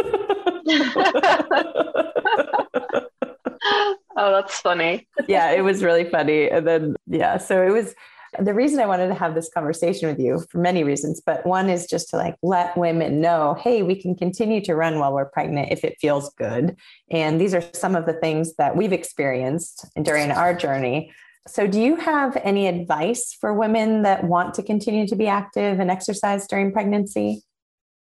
[4.16, 5.08] oh, that's funny.
[5.28, 6.48] yeah, it was really funny.
[6.48, 7.94] And then, yeah, so it was
[8.38, 11.70] the reason I wanted to have this conversation with you for many reasons, but one
[11.70, 15.30] is just to like let women know, hey, we can continue to run while we're
[15.30, 16.76] pregnant if it feels good.
[17.10, 21.12] And these are some of the things that we've experienced during our journey.
[21.46, 25.78] So, do you have any advice for women that want to continue to be active
[25.78, 27.42] and exercise during pregnancy?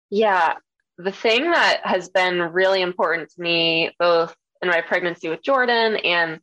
[0.09, 0.53] Yeah,
[0.97, 5.97] the thing that has been really important to me, both in my pregnancy with Jordan
[5.97, 6.39] and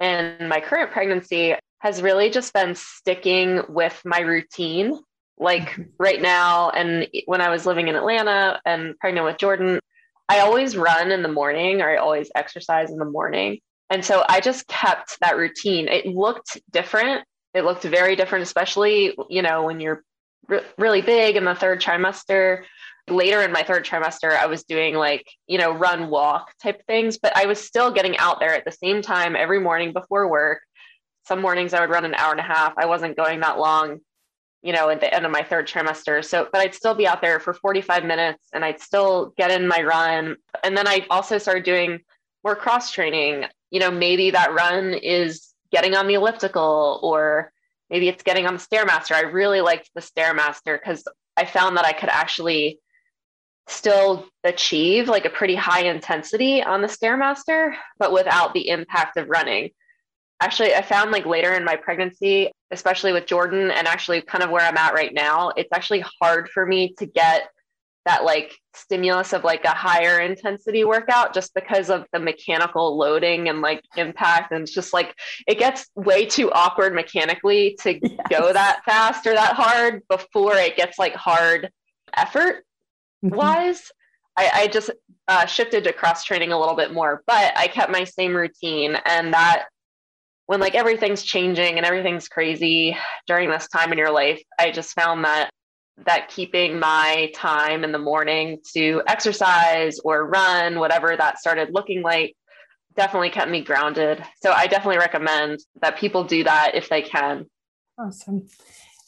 [0.00, 4.98] in my current pregnancy, has really just been sticking with my routine.
[5.38, 5.82] Like mm-hmm.
[5.98, 9.80] right now, and when I was living in Atlanta and pregnant with Jordan,
[10.28, 13.58] I always run in the morning or I always exercise in the morning.
[13.90, 15.88] And so I just kept that routine.
[15.88, 17.24] It looked different.
[17.54, 20.04] It looked very different, especially, you know, when you're
[20.48, 22.64] re- really big in the third trimester.
[23.08, 27.18] Later in my third trimester, I was doing like, you know, run, walk type things,
[27.18, 30.60] but I was still getting out there at the same time every morning before work
[31.30, 32.74] some mornings I would run an hour and a half.
[32.76, 34.00] I wasn't going that long,
[34.62, 36.24] you know, at the end of my third trimester.
[36.24, 39.68] So, but I'd still be out there for 45 minutes and I'd still get in
[39.68, 40.36] my run.
[40.64, 42.00] And then I also started doing
[42.44, 43.44] more cross training.
[43.70, 47.52] You know, maybe that run is getting on the elliptical or
[47.88, 49.14] maybe it's getting on the Stairmaster.
[49.14, 51.04] I really liked the Stairmaster because
[51.36, 52.80] I found that I could actually
[53.68, 59.28] still achieve like a pretty high intensity on the Stairmaster, but without the impact of
[59.28, 59.70] running
[60.40, 64.50] actually i found like later in my pregnancy especially with jordan and actually kind of
[64.50, 67.48] where i'm at right now it's actually hard for me to get
[68.06, 73.48] that like stimulus of like a higher intensity workout just because of the mechanical loading
[73.48, 75.14] and like impact and it's just like
[75.46, 78.18] it gets way too awkward mechanically to yes.
[78.30, 81.70] go that fast or that hard before it gets like hard
[82.16, 82.64] effort
[83.24, 83.34] mm-hmm.
[83.34, 83.90] wise
[84.36, 84.90] I, I, just
[85.28, 88.96] uh, shifted to cross training a little bit more but i kept my same routine
[89.04, 89.66] and that
[90.50, 92.96] when like everything's changing and everything's crazy
[93.28, 95.48] during this time in your life, I just found that
[96.06, 102.02] that keeping my time in the morning to exercise or run, whatever that started looking
[102.02, 102.36] like,
[102.96, 104.24] definitely kept me grounded.
[104.42, 107.46] So I definitely recommend that people do that if they can.
[107.98, 108.48] Awesome.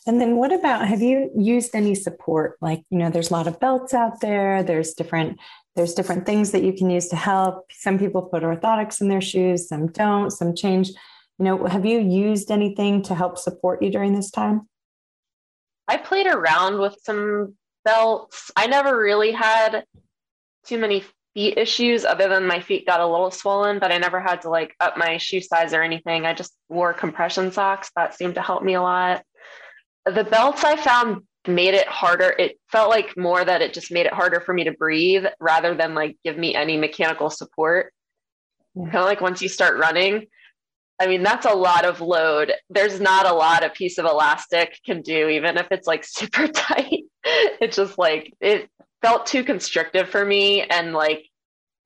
[0.07, 2.57] And then what about have you used any support?
[2.61, 5.39] Like, you know, there's a lot of belts out there, there's different
[5.75, 7.65] there's different things that you can use to help.
[7.73, 10.91] Some people put orthotics in their shoes, some don't, some change.
[11.39, 14.69] You know, have you used anything to help support you during this time?
[15.89, 18.51] I played around with some belts.
[18.57, 19.85] I never really had
[20.65, 24.21] too many feet issues other than my feet got a little swollen, but I never
[24.21, 26.27] had to like up my shoe size or anything.
[26.27, 27.91] I just wore compression socks.
[27.97, 29.25] That seemed to help me a lot.
[30.05, 32.35] The belts I found made it harder.
[32.39, 35.75] It felt like more that it just made it harder for me to breathe rather
[35.75, 37.93] than like give me any mechanical support.
[38.75, 38.85] Yeah.
[38.85, 40.27] Kind of like once you start running,
[41.01, 42.53] I mean, that's a lot of load.
[42.71, 46.47] There's not a lot a piece of elastic can do, even if it's like super
[46.49, 47.05] tight.
[47.25, 48.69] It's just like it
[49.01, 51.25] felt too constrictive for me and like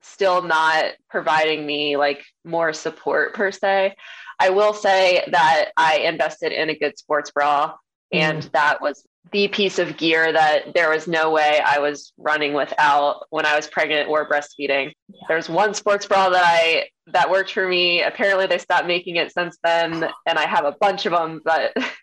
[0.02, 3.94] still not providing me like more support per se.
[4.38, 7.74] I will say that I invested in a good sports bra
[8.12, 8.52] and mm.
[8.52, 13.26] that was the piece of gear that there was no way I was running without
[13.30, 14.92] when I was pregnant or breastfeeding.
[15.08, 15.20] Yeah.
[15.28, 18.02] There's one sports bra that I that worked for me.
[18.02, 20.12] Apparently they stopped making it since then oh.
[20.26, 21.76] and I have a bunch of them but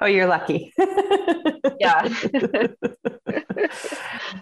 [0.00, 0.72] Oh, you're lucky.
[1.80, 2.08] yeah.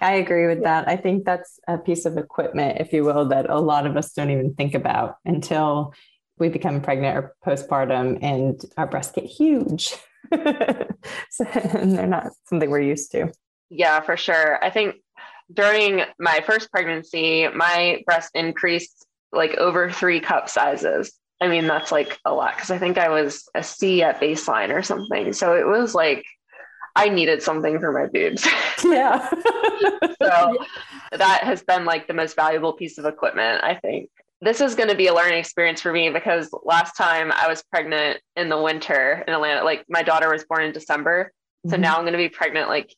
[0.01, 0.89] I agree with that.
[0.89, 4.13] I think that's a piece of equipment if you will that a lot of us
[4.13, 5.95] don't even think about until
[6.39, 9.95] we become pregnant or postpartum and our breasts get huge.
[11.31, 13.33] so, and they're not something we're used to.
[13.71, 14.63] Yeah, for sure.
[14.65, 14.97] I think
[15.53, 21.13] during my first pregnancy, my breast increased like over three cup sizes.
[21.41, 24.75] I mean, that's like a lot because I think I was a C at baseline
[24.75, 25.33] or something.
[25.33, 26.25] So it was like
[26.95, 28.47] I needed something for my boobs.
[28.85, 29.29] Yeah.
[30.23, 30.59] so
[31.13, 34.11] that has been like the most valuable piece of equipment, I think
[34.41, 37.63] this is going to be a learning experience for me because last time I was
[37.65, 41.33] pregnant in the winter in Atlanta, like my daughter was born in December.
[41.67, 41.83] So mm-hmm.
[41.83, 42.95] now I'm going to be pregnant like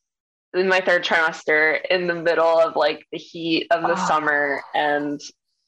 [0.55, 4.07] in my third trimester in the middle of like the heat of the oh.
[4.07, 4.63] summer.
[4.75, 5.21] And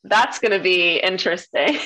[0.05, 1.79] that's going to be interesting.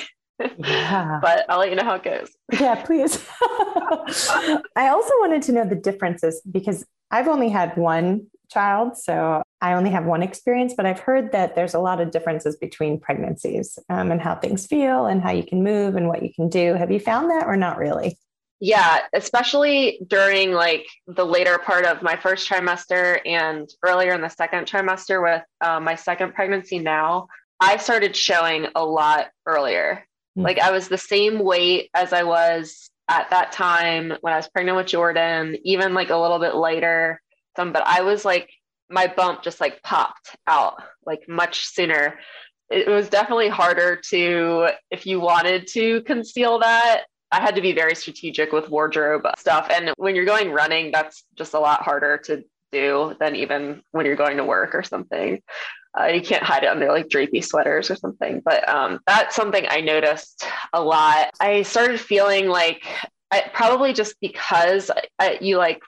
[0.57, 1.19] Yeah.
[1.21, 2.31] but I'll let you know how it goes.
[2.59, 3.23] Yeah, please.
[3.41, 8.97] I also wanted to know the differences because I've only had one child.
[8.97, 12.55] So I only have one experience, but I've heard that there's a lot of differences
[12.55, 16.33] between pregnancies um, and how things feel and how you can move and what you
[16.33, 16.73] can do.
[16.73, 18.17] Have you found that or not really?
[18.59, 24.29] Yeah, especially during like the later part of my first trimester and earlier in the
[24.29, 27.27] second trimester with um, my second pregnancy now,
[27.59, 30.05] I started showing a lot earlier.
[30.37, 30.45] Mm-hmm.
[30.45, 34.47] Like I was the same weight as I was at that time when I was
[34.47, 37.21] pregnant with Jordan, even like a little bit later
[37.55, 38.49] some, but I was like,
[38.89, 42.19] my bump just like popped out like much sooner.
[42.69, 47.73] It was definitely harder to, if you wanted to conceal that, I had to be
[47.73, 49.67] very strategic with wardrobe stuff.
[49.69, 54.05] And when you're going running, that's just a lot harder to do than even when
[54.05, 55.41] you're going to work or something.
[55.99, 58.41] Uh, you can't hide it under like drapey sweaters or something.
[58.43, 61.31] But um, that's something I noticed a lot.
[61.39, 62.83] I started feeling like
[63.31, 65.81] I, probably just because I, you like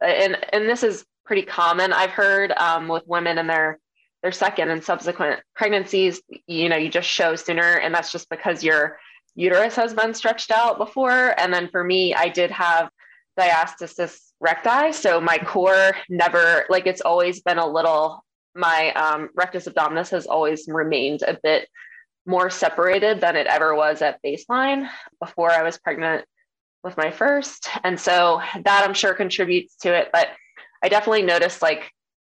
[0.00, 1.92] and and this is pretty common.
[1.92, 3.78] I've heard um, with women in their
[4.22, 8.64] their second and subsequent pregnancies you know you just show sooner and that's just because
[8.64, 8.98] your
[9.34, 11.38] uterus has been stretched out before.
[11.38, 12.90] And then for me i did have
[13.38, 19.66] diastasis recti so my core never like it's always been a little my um, rectus
[19.66, 21.68] abdominis has always remained a bit
[22.24, 24.88] more separated than it ever was at baseline
[25.20, 26.24] before i was pregnant
[26.86, 27.68] with my first.
[27.84, 30.08] And so that I'm sure contributes to it.
[30.12, 30.28] But
[30.82, 31.90] I definitely noticed like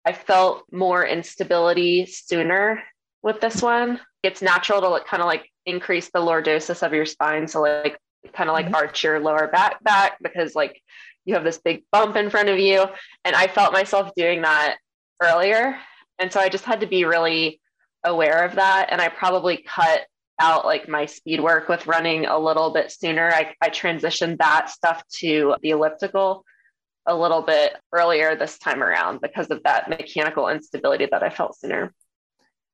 [0.06, 2.84] I felt more instability sooner
[3.24, 4.00] with this one.
[4.22, 7.48] It's natural to like, kind of like increase the lordosis of your spine.
[7.48, 7.98] So like
[8.34, 8.76] kind of like mm-hmm.
[8.76, 10.82] arch your lower back back because like
[11.26, 12.86] you have this big bump in front of you.
[13.26, 14.78] And I felt myself doing that
[15.24, 15.78] earlier.
[16.20, 17.62] And so I just had to be really
[18.04, 18.88] aware of that.
[18.92, 20.02] And I probably cut
[20.42, 23.30] out like my speed work with running a little bit sooner.
[23.32, 26.44] I, I transitioned that stuff to the elliptical
[27.06, 31.58] a little bit earlier this time around because of that mechanical instability that I felt
[31.58, 31.94] sooner.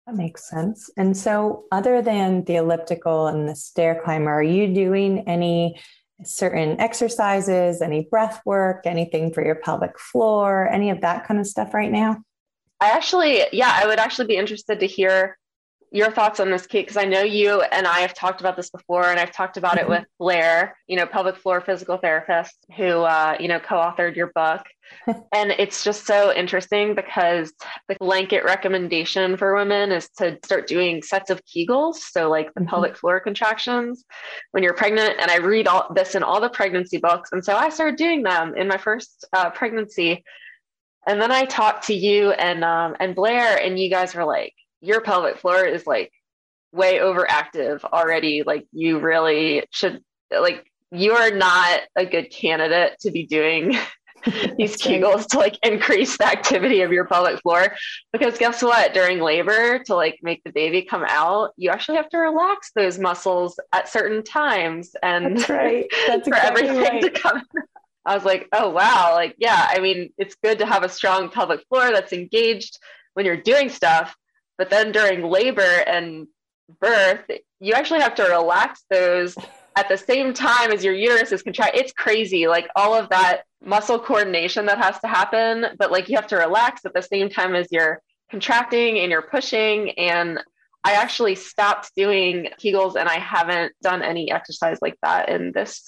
[0.06, 0.90] That makes sense.
[0.98, 5.80] And so, other than the elliptical and the stair climber, are you doing any
[6.24, 11.46] certain exercises, any breath work, anything for your pelvic floor, any of that kind of
[11.46, 12.22] stuff right now?
[12.80, 15.38] I actually, yeah, I would actually be interested to hear
[15.92, 18.70] your thoughts on this, Kate, because I know you and I have talked about this
[18.70, 19.92] before, and I've talked about mm-hmm.
[19.92, 24.32] it with Blair, you know, pelvic floor physical therapist who, uh, you know, co-authored your
[24.36, 24.64] book.
[25.34, 27.54] and it's just so interesting because
[27.88, 32.62] the blanket recommendation for women is to start doing sets of Kegels, so like the
[32.62, 32.70] mm-hmm.
[32.70, 34.04] pelvic floor contractions
[34.52, 35.16] when you're pregnant.
[35.20, 38.24] And I read all this in all the pregnancy books, and so I started doing
[38.24, 40.24] them in my first uh, pregnancy.
[41.08, 44.54] And then I talked to you and um, and Blair, and you guys were like
[44.82, 46.12] your pelvic floor is like
[46.72, 48.44] way overactive already.
[48.44, 50.02] Like you really should
[50.32, 53.78] like you are not a good candidate to be doing
[54.58, 57.74] these kegels to like increase the activity of your pelvic floor
[58.12, 62.10] because guess what during labor to like make the baby come out you actually have
[62.10, 65.86] to relax those muscles at certain times and That's right.
[66.08, 67.02] That's for exactly everything right.
[67.02, 67.42] to come
[68.08, 71.30] I was like, oh wow, like yeah, I mean, it's good to have a strong
[71.30, 72.80] pelvic floor that's engaged
[73.16, 74.16] when you're doing stuff,
[74.58, 76.28] but then during labor and
[76.80, 77.30] birth,
[77.60, 79.36] you actually have to relax those
[79.76, 81.82] at the same time as your uterus is contracting.
[81.82, 86.16] It's crazy, like all of that muscle coordination that has to happen, but like you
[86.16, 88.02] have to relax at the same time as you're
[88.32, 89.92] contracting and you're pushing.
[89.92, 90.40] And
[90.84, 95.84] I actually stopped doing Kegels and I haven't done any exercise like that in this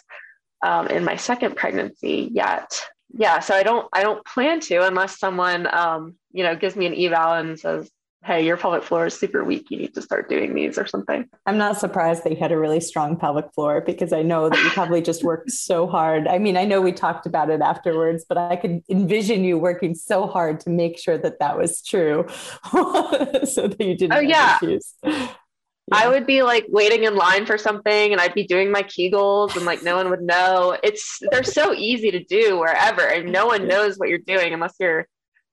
[0.62, 2.82] um, in my second pregnancy yet.
[3.18, 6.86] Yeah, so I don't I don't plan to unless someone um, you know gives me
[6.86, 7.90] an eval and says
[8.24, 9.72] hey, your pelvic floor is super weak.
[9.72, 11.28] You need to start doing these or something.
[11.46, 14.62] I'm not surprised that you had a really strong pelvic floor because I know that
[14.62, 16.28] you probably just worked so hard.
[16.28, 19.96] I mean, I know we talked about it afterwards, but I could envision you working
[19.96, 22.26] so hard to make sure that that was true
[22.72, 24.58] so that you didn't oh, yeah.
[24.62, 24.94] issues.
[25.04, 25.34] Yeah.
[25.92, 29.56] I would be like waiting in line for something and I'd be doing my Kegels
[29.56, 30.78] and like no one would know.
[30.84, 34.76] It's they're so easy to do wherever and no one knows what you're doing unless
[34.80, 35.08] you're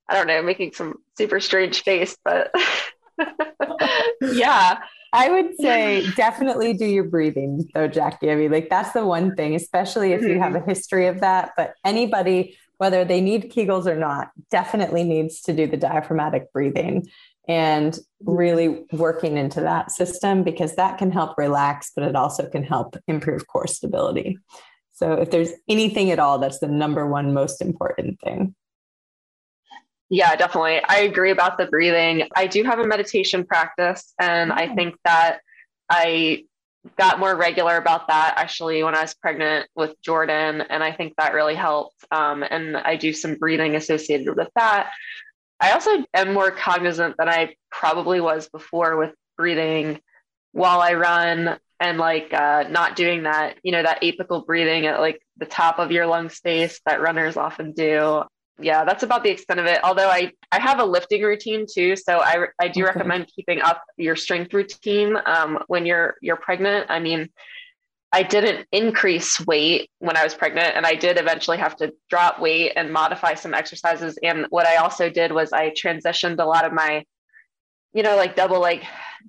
[0.09, 2.53] I don't know, making some super strange face, but
[4.21, 4.79] yeah.
[5.13, 8.31] I would say definitely do your breathing though, Jackie.
[8.31, 10.69] I mean, like that's the one thing, especially if you have mm-hmm.
[10.69, 11.53] a history of that.
[11.57, 17.09] But anybody, whether they need Kegels or not, definitely needs to do the diaphragmatic breathing
[17.49, 18.97] and really mm-hmm.
[18.97, 23.47] working into that system because that can help relax, but it also can help improve
[23.47, 24.39] core stability.
[24.93, 28.55] So if there's anything at all, that's the number one most important thing.
[30.09, 30.81] Yeah, definitely.
[30.89, 32.29] I agree about the breathing.
[32.37, 35.41] I do have a meditation practice, and I think that
[35.91, 36.45] I
[36.97, 40.61] got more regular about that actually when I was pregnant with Jordan.
[40.61, 41.97] And I think that really helped.
[42.13, 44.91] Um, and I do some breathing associated with that.
[45.59, 50.01] I also am more cognizant than I probably was before with breathing
[50.53, 55.01] while I run and like uh, not doing that, you know, that apical breathing at
[55.01, 58.23] like the top of your lung space that runners often do
[58.59, 59.81] yeah, that's about the extent of it.
[59.85, 62.93] Although I, I have a lifting routine too, so I, I do okay.
[62.93, 66.87] recommend keeping up your strength routine um, when you're you're pregnant.
[66.89, 67.29] I mean,
[68.13, 72.41] I didn't increase weight when I was pregnant, and I did eventually have to drop
[72.41, 74.19] weight and modify some exercises.
[74.23, 77.05] And what I also did was I transitioned a lot of my,
[77.93, 78.83] you know, like double leg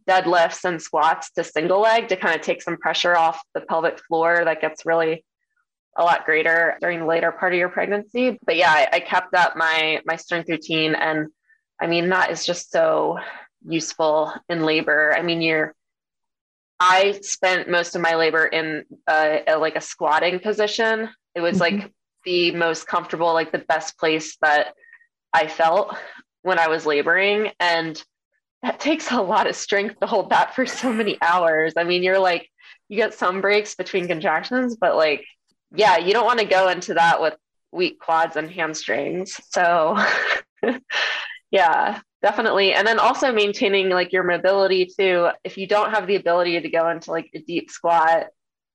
[0.08, 4.00] deadlifts and squats to single leg to kind of take some pressure off the pelvic
[4.06, 5.26] floor that gets really
[5.98, 8.38] a lot greater during the later part of your pregnancy.
[8.46, 11.28] But yeah, I, I kept up my my strength routine, and
[11.82, 13.20] I mean that is just so
[13.68, 15.14] useful in labor.
[15.16, 15.74] I mean, you're
[16.80, 21.10] I spent most of my labor in a, a, like a squatting position.
[21.34, 21.80] It was mm-hmm.
[21.80, 21.92] like
[22.24, 24.74] the most comfortable, like the best place that
[25.34, 25.96] I felt
[26.44, 27.52] when I was laboring.
[27.60, 28.02] And
[28.62, 31.74] that takes a lot of strength to hold that for so many hours.
[31.78, 32.48] I mean, you're like,
[32.90, 35.26] you get some breaks between contractions, but like
[35.76, 37.36] yeah, you don't want to go into that with
[37.72, 39.40] weak quads and hamstrings.
[39.50, 39.98] So,
[41.52, 42.74] yeah, definitely.
[42.74, 45.30] And then also maintaining like your mobility too.
[45.44, 48.28] If you don't have the ability to go into like a deep squat,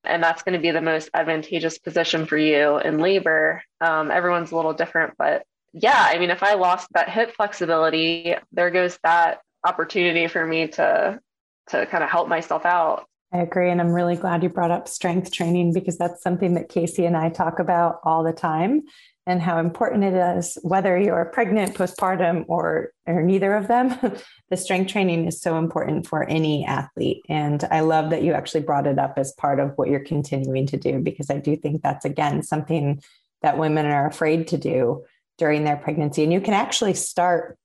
[0.04, 4.50] and that's going to be the most advantageous position for you in labor, um, everyone's
[4.50, 5.14] a little different.
[5.16, 10.44] But yeah, I mean, if I lost that hip flexibility, there goes that opportunity for
[10.44, 11.20] me to
[11.68, 13.06] to kind of help myself out.
[13.32, 13.70] I agree.
[13.70, 17.16] And I'm really glad you brought up strength training because that's something that Casey and
[17.16, 18.82] I talk about all the time
[19.26, 23.98] and how important it is, whether you're pregnant, postpartum, or, or neither of them.
[24.50, 27.22] the strength training is so important for any athlete.
[27.28, 30.66] And I love that you actually brought it up as part of what you're continuing
[30.66, 33.00] to do because I do think that's, again, something
[33.40, 35.04] that women are afraid to do
[35.38, 36.22] during their pregnancy.
[36.22, 37.56] And you can actually start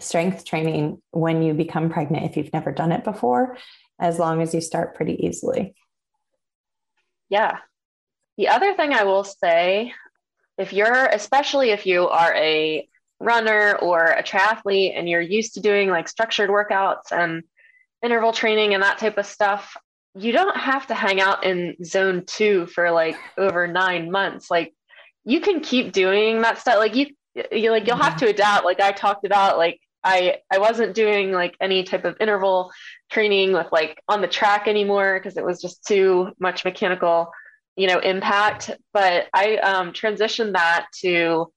[0.00, 3.56] strength training when you become pregnant if you've never done it before
[3.98, 5.74] as long as you start pretty easily.
[7.28, 7.58] Yeah.
[8.36, 9.92] The other thing I will say,
[10.58, 12.88] if you're, especially if you are a
[13.20, 17.42] runner or a triathlete and you're used to doing like structured workouts and
[18.02, 19.76] interval training and that type of stuff,
[20.16, 24.50] you don't have to hang out in zone two for like over nine months.
[24.50, 24.74] Like
[25.24, 26.78] you can keep doing that stuff.
[26.78, 27.06] Like you,
[27.50, 28.26] you like you'll have mm-hmm.
[28.26, 28.64] to adapt.
[28.64, 32.70] Like I talked about, like I I wasn't doing like any type of interval
[33.10, 37.30] training with like on the track anymore because it was just too much mechanical,
[37.76, 38.70] you know, impact.
[38.92, 41.50] But I um, transitioned that to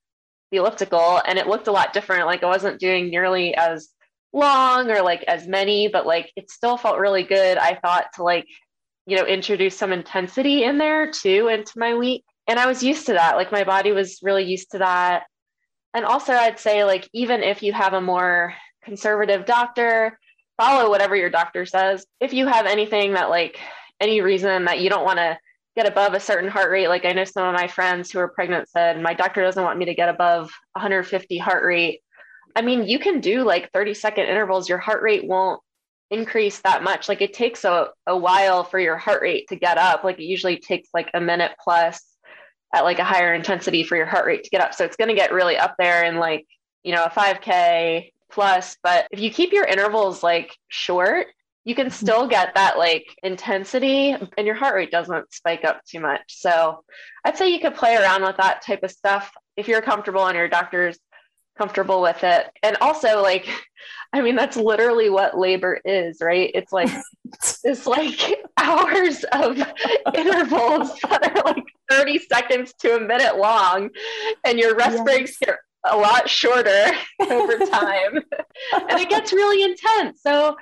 [0.50, 2.26] the elliptical, and it looked a lot different.
[2.26, 3.90] Like I wasn't doing nearly as
[4.32, 7.58] long or like as many, but like it still felt really good.
[7.58, 8.46] I thought to like,
[9.06, 12.24] you know, introduce some intensity in there too into my week.
[12.46, 13.36] And I was used to that.
[13.36, 15.24] Like my body was really used to that.
[15.94, 20.18] And also, I'd say, like, even if you have a more conservative doctor,
[20.56, 22.06] follow whatever your doctor says.
[22.20, 23.58] If you have anything that, like,
[24.00, 25.38] any reason that you don't want to
[25.76, 28.28] get above a certain heart rate, like I know some of my friends who are
[28.28, 32.00] pregnant said, my doctor doesn't want me to get above 150 heart rate
[32.58, 35.60] I mean, you can do like 30 second intervals, your heart rate won't
[36.10, 37.08] increase that much.
[37.08, 40.02] Like it takes a, a while for your heart rate to get up.
[40.02, 42.02] Like it usually takes like a minute plus
[42.74, 44.74] at like a higher intensity for your heart rate to get up.
[44.74, 46.46] So it's going to get really up there in like,
[46.82, 48.76] you know, a 5K plus.
[48.82, 51.28] But if you keep your intervals like short,
[51.64, 52.06] you can mm-hmm.
[52.06, 56.22] still get that like intensity and your heart rate doesn't spike up too much.
[56.28, 56.82] So
[57.24, 60.36] I'd say you could play around with that type of stuff if you're comfortable and
[60.36, 60.98] your doctor's
[61.58, 62.46] comfortable with it.
[62.62, 63.48] And also like
[64.12, 66.50] I mean that's literally what labor is, right?
[66.54, 66.90] It's like
[67.64, 68.18] it's like
[68.56, 69.58] hours of
[70.14, 73.90] intervals that are like 30 seconds to a minute long
[74.44, 75.04] and your rest yes.
[75.04, 76.86] breaks get a lot shorter
[77.20, 78.16] over time.
[78.72, 80.20] and it gets really intense.
[80.22, 80.56] So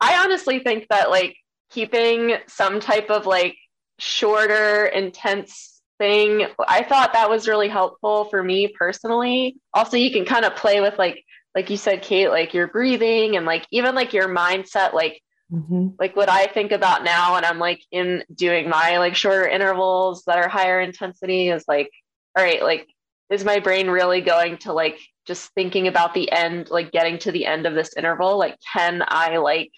[0.00, 1.36] I honestly think that like
[1.70, 3.56] keeping some type of like
[3.98, 6.46] shorter intense thing.
[6.66, 9.56] I thought that was really helpful for me personally.
[9.74, 11.24] Also, you can kind of play with like
[11.54, 15.20] like you said, Kate, like your breathing and like even like your mindset, like
[15.52, 15.88] mm-hmm.
[15.98, 20.24] like what I think about now when I'm like in doing my like shorter intervals
[20.26, 21.90] that are higher intensity is like,
[22.36, 22.88] all right, like
[23.30, 27.32] is my brain really going to like just thinking about the end, like getting to
[27.32, 28.38] the end of this interval?
[28.38, 29.70] Like, can I like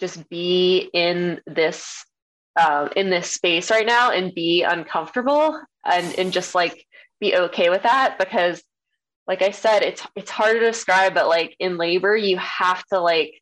[0.00, 2.04] just be in this
[2.56, 6.86] uh, in this space right now and be uncomfortable and and just like
[7.20, 8.62] be okay with that because
[9.28, 12.98] like I said, it's it's hard to describe, but like in labor, you have to
[12.98, 13.40] like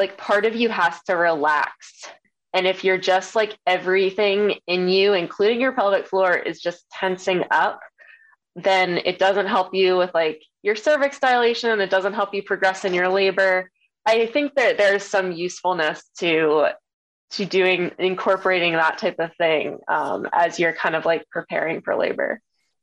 [0.00, 2.06] like part of you has to relax.
[2.54, 7.44] And if you're just like everything in you, including your pelvic floor, is just tensing
[7.50, 7.80] up,
[8.56, 11.70] then it doesn't help you with like your cervix dilation.
[11.70, 13.70] And it doesn't help you progress in your labor.
[14.06, 16.68] I think that there's some usefulness to
[17.32, 21.94] to doing incorporating that type of thing um, as you're kind of like preparing for
[21.94, 22.40] labor.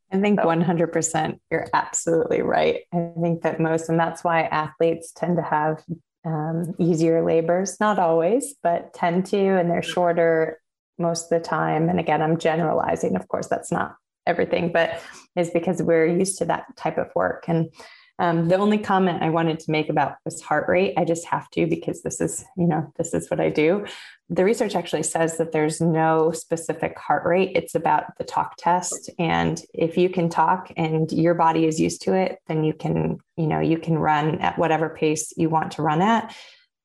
[0.10, 0.46] I think so.
[0.48, 2.84] 100% you're absolutely right.
[2.94, 5.84] I think that most, and that's why athletes tend to have
[6.26, 10.60] um, easier labors, not always, but tend to, and they're shorter
[10.98, 11.90] most of the time.
[11.90, 13.96] And again, I'm generalizing, of course, that's not
[14.26, 15.02] everything, but
[15.36, 17.46] is because we're used to that type of work.
[17.48, 17.72] And
[18.20, 21.50] um, the only comment I wanted to make about this heart rate, I just have
[21.52, 23.86] to because this is, you know, this is what I do.
[24.30, 27.54] The research actually says that there's no specific heart rate.
[27.56, 29.10] It's about the talk test.
[29.18, 33.20] And if you can talk and your body is used to it, then you can,
[33.38, 36.36] you know, you can run at whatever pace you want to run at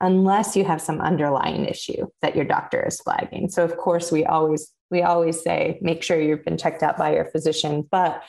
[0.00, 3.48] unless you have some underlying issue that your doctor is flagging.
[3.48, 7.14] So of course we always we always say make sure you've been checked out by
[7.14, 8.22] your physician, but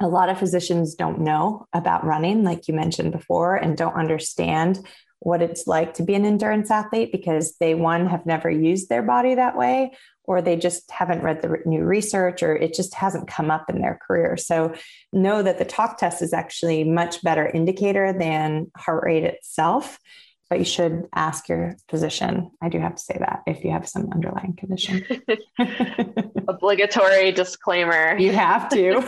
[0.00, 4.84] a lot of physicians don't know about running, like you mentioned before, and don't understand
[5.24, 9.02] what it's like to be an endurance athlete because they, one, have never used their
[9.02, 9.92] body that way,
[10.24, 13.80] or they just haven't read the new research, or it just hasn't come up in
[13.80, 14.36] their career.
[14.36, 14.74] So,
[15.12, 19.98] know that the talk test is actually much better indicator than heart rate itself
[20.52, 22.50] but you should ask your physician.
[22.60, 25.02] I do have to say that if you have some underlying condition.
[26.46, 28.18] Obligatory disclaimer.
[28.18, 28.98] You have to.
[28.98, 29.00] I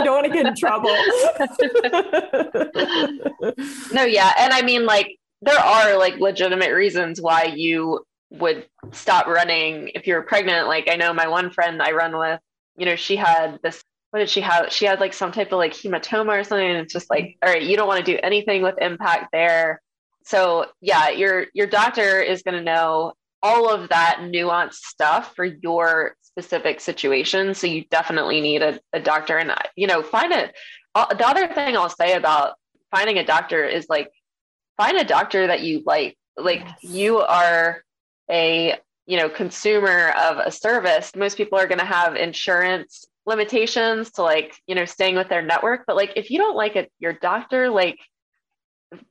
[0.04, 0.90] don't want to get in trouble.
[3.92, 4.32] no, yeah.
[4.40, 10.08] And I mean, like, there are like legitimate reasons why you would stop running if
[10.08, 10.66] you're pregnant.
[10.66, 12.40] Like, I know my one friend I run with,
[12.76, 14.72] you know, she had this what did she have?
[14.72, 16.66] She had like some type of like hematoma or something.
[16.66, 19.82] And it's just like, all right, you don't want to do anything with impact there.
[20.24, 25.44] So yeah, your your doctor is going to know all of that nuanced stuff for
[25.44, 27.54] your specific situation.
[27.54, 30.54] So you definitely need a, a doctor, and you know, find it.
[30.94, 32.54] Uh, the other thing I'll say about
[32.90, 34.10] finding a doctor is like
[34.76, 36.16] find a doctor that you like.
[36.36, 36.78] Like yes.
[36.82, 37.82] you are
[38.30, 41.12] a you know consumer of a service.
[41.16, 45.42] Most people are going to have insurance limitations to like you know staying with their
[45.42, 47.98] network but like if you don't like it your doctor like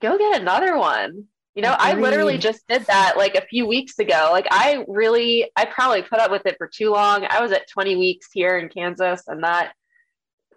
[0.01, 1.89] go get another one You know, Agreed.
[1.89, 4.30] I literally just did that like a few weeks ago.
[4.32, 7.26] Like I really, I probably put up with it for too long.
[7.28, 9.74] I was at 20 weeks here in Kansas and that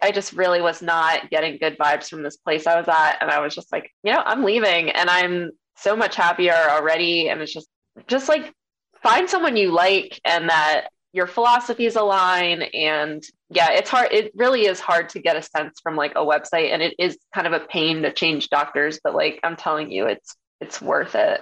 [0.03, 3.17] I just really was not getting good vibes from this place I was at.
[3.19, 7.29] And I was just like, you know, I'm leaving and I'm so much happier already.
[7.29, 7.69] And it's just,
[8.05, 8.53] just like
[9.01, 12.61] find someone you like and that your philosophies align.
[12.61, 14.11] And yeah, it's hard.
[14.11, 16.71] It really is hard to get a sense from like a website.
[16.71, 20.07] And it is kind of a pain to change doctors, but like I'm telling you,
[20.07, 21.41] it's, it's worth it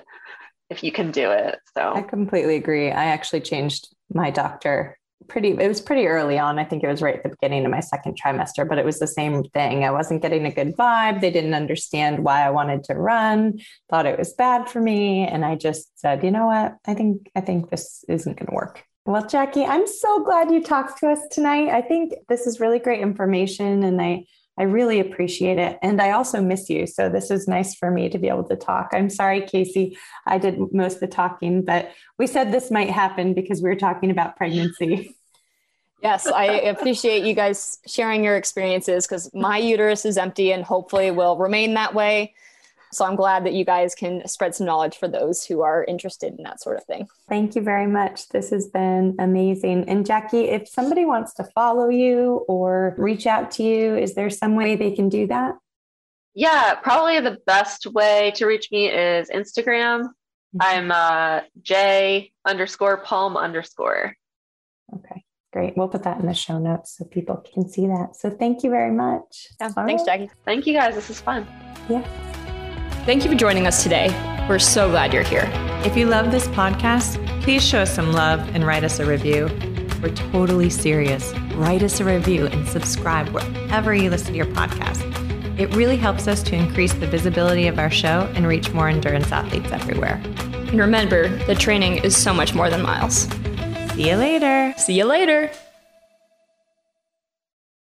[0.70, 1.60] if you can do it.
[1.78, 2.92] So I completely agree.
[2.92, 4.98] I actually changed my doctor
[5.28, 7.72] pretty it was pretty early on i think it was right at the beginning of
[7.72, 11.20] my second trimester but it was the same thing i wasn't getting a good vibe
[11.20, 13.60] they didn't understand why i wanted to run
[13.90, 17.30] thought it was bad for me and i just said you know what i think
[17.36, 21.08] i think this isn't going to work well jackie i'm so glad you talked to
[21.08, 24.24] us tonight i think this is really great information and i
[24.60, 25.80] I really appreciate it.
[25.82, 26.86] And I also miss you.
[26.86, 28.90] So this is nice for me to be able to talk.
[28.92, 29.98] I'm sorry, Casey,
[30.28, 33.78] I did most of the talking, but we said this might happen because we were
[33.78, 35.16] talking about pregnancy.
[36.02, 41.12] Yes, I appreciate you guys sharing your experiences because my uterus is empty and hopefully
[41.12, 42.34] will remain that way.
[42.92, 46.34] So I'm glad that you guys can spread some knowledge for those who are interested
[46.38, 47.08] in that sort of thing.
[47.28, 48.30] Thank you very much.
[48.30, 49.88] This has been amazing.
[49.88, 54.30] And Jackie, if somebody wants to follow you or reach out to you, is there
[54.30, 55.56] some way they can do that?
[56.34, 60.10] Yeah, probably the best way to reach me is Instagram.
[60.56, 60.62] Mm-hmm.
[60.62, 64.16] I'm uh, J underscore palm underscore.
[64.96, 65.24] Okay.
[65.52, 65.76] Great.
[65.76, 68.16] We'll put that in the show notes so people can see that.
[68.16, 69.48] So thank you very much.
[69.60, 70.20] Yeah, thanks, right.
[70.20, 70.32] Jackie.
[70.46, 70.96] Thank you guys.
[70.96, 71.48] This is fun.
[71.90, 72.29] Yeah.
[73.06, 74.10] Thank you for joining us today.
[74.48, 75.50] We're so glad you're here.
[75.84, 79.50] If you love this podcast, please show us some love and write us a review.
[80.02, 81.34] We're totally serious.
[81.54, 85.02] Write us a review and subscribe wherever you listen to your podcast.
[85.60, 89.32] It really helps us to increase the visibility of our show and reach more endurance
[89.32, 90.22] athletes everywhere.
[90.70, 93.28] And remember, the training is so much more than miles.
[93.94, 94.74] See you later.
[94.78, 95.52] See you later.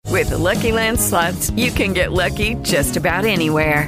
[0.07, 3.87] With the LuckyLand Slots, you can get lucky just about anywhere.